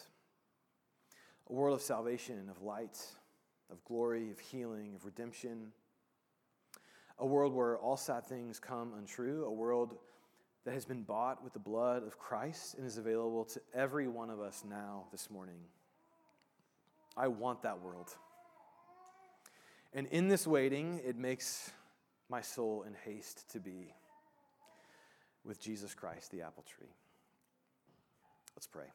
A 1.48 1.52
world 1.52 1.76
of 1.76 1.82
salvation, 1.82 2.48
of 2.50 2.62
light, 2.62 2.98
of 3.70 3.84
glory, 3.84 4.30
of 4.30 4.38
healing, 4.38 4.94
of 4.94 5.04
redemption. 5.04 5.68
A 7.18 7.26
world 7.26 7.52
where 7.52 7.78
all 7.78 7.96
sad 7.96 8.26
things 8.26 8.58
come 8.58 8.94
untrue. 8.94 9.44
A 9.44 9.52
world 9.52 9.96
that 10.64 10.74
has 10.74 10.84
been 10.84 11.02
bought 11.02 11.44
with 11.44 11.52
the 11.52 11.58
blood 11.58 12.06
of 12.06 12.18
Christ 12.18 12.74
and 12.76 12.86
is 12.86 12.96
available 12.96 13.44
to 13.46 13.60
every 13.74 14.08
one 14.08 14.30
of 14.30 14.40
us 14.40 14.64
now, 14.68 15.04
this 15.12 15.30
morning. 15.30 15.60
I 17.16 17.28
want 17.28 17.62
that 17.62 17.80
world. 17.80 18.10
And 19.92 20.06
in 20.08 20.28
this 20.28 20.46
waiting, 20.46 21.00
it 21.04 21.16
makes 21.16 21.70
my 22.28 22.40
soul 22.40 22.84
in 22.86 22.94
haste 23.04 23.48
to 23.52 23.60
be 23.60 23.94
with 25.44 25.60
Jesus 25.60 25.94
Christ, 25.94 26.30
the 26.30 26.42
apple 26.42 26.64
tree. 26.64 26.88
Let's 28.56 28.66
pray. 28.66 28.86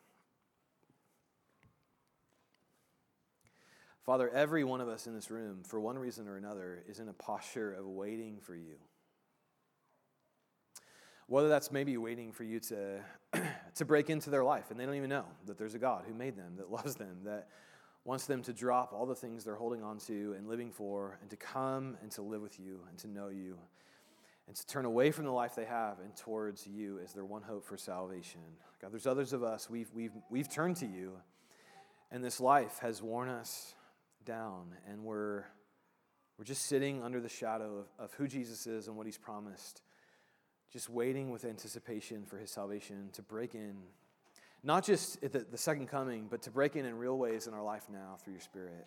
Father, 4.04 4.30
every 4.30 4.64
one 4.64 4.82
of 4.82 4.88
us 4.88 5.06
in 5.06 5.14
this 5.14 5.30
room, 5.30 5.60
for 5.64 5.80
one 5.80 5.98
reason 5.98 6.28
or 6.28 6.36
another, 6.36 6.84
is 6.90 7.00
in 7.00 7.10
a 7.10 7.14
posture 7.14 7.72
of 7.72 7.86
waiting 7.86 8.40
for 8.42 8.56
you. 8.56 8.76
Whether 11.30 11.48
that's 11.48 11.72
maybe 11.72 11.96
waiting 11.96 12.32
for 12.32 12.44
you 12.44 12.60
to, 12.60 13.02
to 13.76 13.86
break 13.86 14.10
into 14.10 14.32
their 14.32 14.44
life 14.44 14.72
and 14.72 14.80
they 14.80 14.86
don't 14.86 14.96
even 14.96 15.12
know 15.12 15.26
that 15.46 15.60
there's 15.60 15.76
a 15.76 15.80
God 15.80 16.04
who 16.08 16.14
made 16.16 16.36
them, 16.36 16.56
that 16.58 16.72
loves 16.72 16.96
them, 16.96 17.20
that 17.26 17.48
wants 18.04 18.26
them 18.26 18.42
to 18.42 18.52
drop 18.52 18.94
all 18.94 19.06
the 19.06 19.14
things 19.14 19.44
they're 19.44 19.56
holding 19.56 19.84
on 19.84 20.00
to 20.00 20.34
and 20.36 20.48
living 20.48 20.72
for 20.72 21.20
and 21.22 21.30
to 21.30 21.38
come 21.38 21.98
and 22.02 22.10
to 22.12 22.24
live 22.24 22.42
with 22.42 22.60
you 22.60 22.80
and 22.90 22.98
to 22.98 23.08
know 23.08 23.28
you 23.28 23.60
and 24.48 24.56
to 24.56 24.66
turn 24.66 24.86
away 24.86 25.12
from 25.12 25.26
the 25.26 25.32
life 25.32 25.54
they 25.54 25.66
have 25.66 26.00
and 26.00 26.16
towards 26.16 26.66
you 26.66 27.00
as 27.04 27.14
their 27.14 27.24
one 27.24 27.44
hope 27.44 27.64
for 27.64 27.78
salvation. 27.78 28.42
God, 28.82 28.92
there's 28.92 29.06
others 29.06 29.32
of 29.32 29.44
us, 29.44 29.70
we've, 29.70 29.92
we've, 29.94 30.14
we've 30.32 30.50
turned 30.50 30.78
to 30.78 30.88
you, 30.88 31.14
and 32.10 32.24
this 32.24 32.40
life 32.40 32.80
has 32.82 33.04
worn 33.04 33.30
us 33.30 33.76
down, 34.26 34.74
and 34.90 35.04
we're, 35.04 35.44
we're 36.40 36.46
just 36.46 36.66
sitting 36.66 37.04
under 37.04 37.22
the 37.22 37.30
shadow 37.30 37.86
of, 38.00 38.06
of 38.06 38.14
who 38.14 38.28
Jesus 38.28 38.66
is 38.66 38.88
and 38.88 38.98
what 38.98 39.06
he's 39.06 39.20
promised, 39.20 39.84
just 40.72 40.90
waiting 40.90 41.32
with 41.32 41.46
anticipation 41.46 42.26
for 42.26 42.38
his 42.38 42.52
salvation 42.52 43.10
to 43.14 43.22
break 43.22 43.56
in, 43.56 43.76
not 44.64 44.86
just 44.86 45.24
at 45.24 45.32
the, 45.32 45.40
the 45.40 45.58
second 45.58 45.88
coming, 45.88 46.28
but 46.30 46.42
to 46.44 46.52
break 46.52 46.76
in 46.76 46.86
in 46.86 46.98
real 46.98 47.18
ways 47.18 47.48
in 47.48 47.54
our 47.54 47.64
life 47.64 47.84
now 47.92 48.18
through 48.24 48.34
your 48.34 48.42
Spirit. 48.42 48.86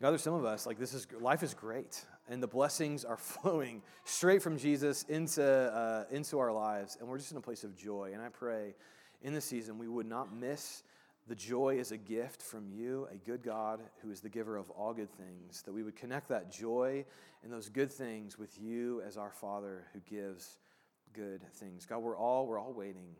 God, 0.00 0.10
there's 0.10 0.22
some 0.22 0.34
of 0.34 0.44
us, 0.44 0.66
like 0.66 0.78
this 0.78 0.94
is 0.94 1.06
life 1.20 1.42
is 1.42 1.54
great, 1.54 2.04
and 2.28 2.42
the 2.42 2.46
blessings 2.48 3.04
are 3.04 3.16
flowing 3.18 3.82
straight 4.04 4.42
from 4.42 4.56
Jesus 4.56 5.04
into, 5.08 5.44
uh, 5.44 6.04
into 6.10 6.38
our 6.38 6.52
lives, 6.52 6.96
and 7.00 7.08
we're 7.08 7.18
just 7.18 7.32
in 7.32 7.36
a 7.36 7.42
place 7.42 7.64
of 7.64 7.76
joy. 7.76 8.10
And 8.12 8.22
I 8.22 8.28
pray 8.28 8.74
in 9.22 9.34
this 9.34 9.44
season 9.44 9.78
we 9.78 9.88
would 9.88 10.06
not 10.06 10.34
miss 10.34 10.82
the 11.28 11.34
joy 11.34 11.78
is 11.78 11.92
a 11.92 11.96
gift 11.96 12.42
from 12.42 12.68
you, 12.68 13.06
a 13.12 13.16
good 13.16 13.42
God 13.42 13.80
who 14.02 14.10
is 14.10 14.20
the 14.20 14.28
giver 14.28 14.56
of 14.56 14.70
all 14.70 14.92
good 14.92 15.10
things, 15.10 15.62
that 15.62 15.72
we 15.72 15.82
would 15.82 15.96
connect 15.96 16.28
that 16.28 16.50
joy 16.50 17.04
and 17.42 17.52
those 17.52 17.68
good 17.68 17.92
things 17.92 18.38
with 18.38 18.58
you 18.60 19.02
as 19.06 19.16
our 19.16 19.30
Father 19.30 19.86
who 19.92 20.00
gives 20.00 20.58
good 21.12 21.42
things. 21.54 21.86
God, 21.86 21.98
we're 21.98 22.16
all 22.16 22.46
we're 22.46 22.58
all 22.58 22.72
waiting. 22.72 23.16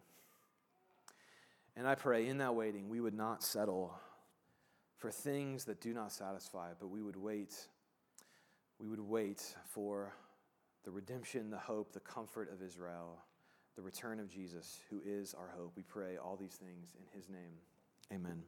And 1.76 1.86
I 1.86 1.94
pray 1.94 2.26
in 2.26 2.38
that 2.38 2.54
waiting 2.54 2.88
we 2.88 3.00
would 3.00 3.14
not 3.14 3.42
settle 3.42 3.94
for 4.98 5.10
things 5.10 5.64
that 5.64 5.80
do 5.80 5.94
not 5.94 6.12
satisfy, 6.12 6.70
but 6.78 6.88
we 6.88 7.02
would 7.02 7.16
wait. 7.16 7.54
We 8.78 8.88
would 8.88 9.00
wait 9.00 9.54
for 9.64 10.14
the 10.84 10.90
redemption, 10.90 11.50
the 11.50 11.58
hope, 11.58 11.92
the 11.92 12.00
comfort 12.00 12.50
of 12.52 12.62
Israel, 12.62 13.18
the 13.76 13.82
return 13.82 14.20
of 14.20 14.28
Jesus, 14.28 14.80
who 14.90 15.00
is 15.04 15.34
our 15.34 15.50
hope. 15.56 15.72
We 15.76 15.82
pray 15.82 16.16
all 16.16 16.36
these 16.36 16.54
things 16.54 16.94
in 16.98 17.18
his 17.18 17.28
name. 17.28 17.56
Amen. 18.12 18.42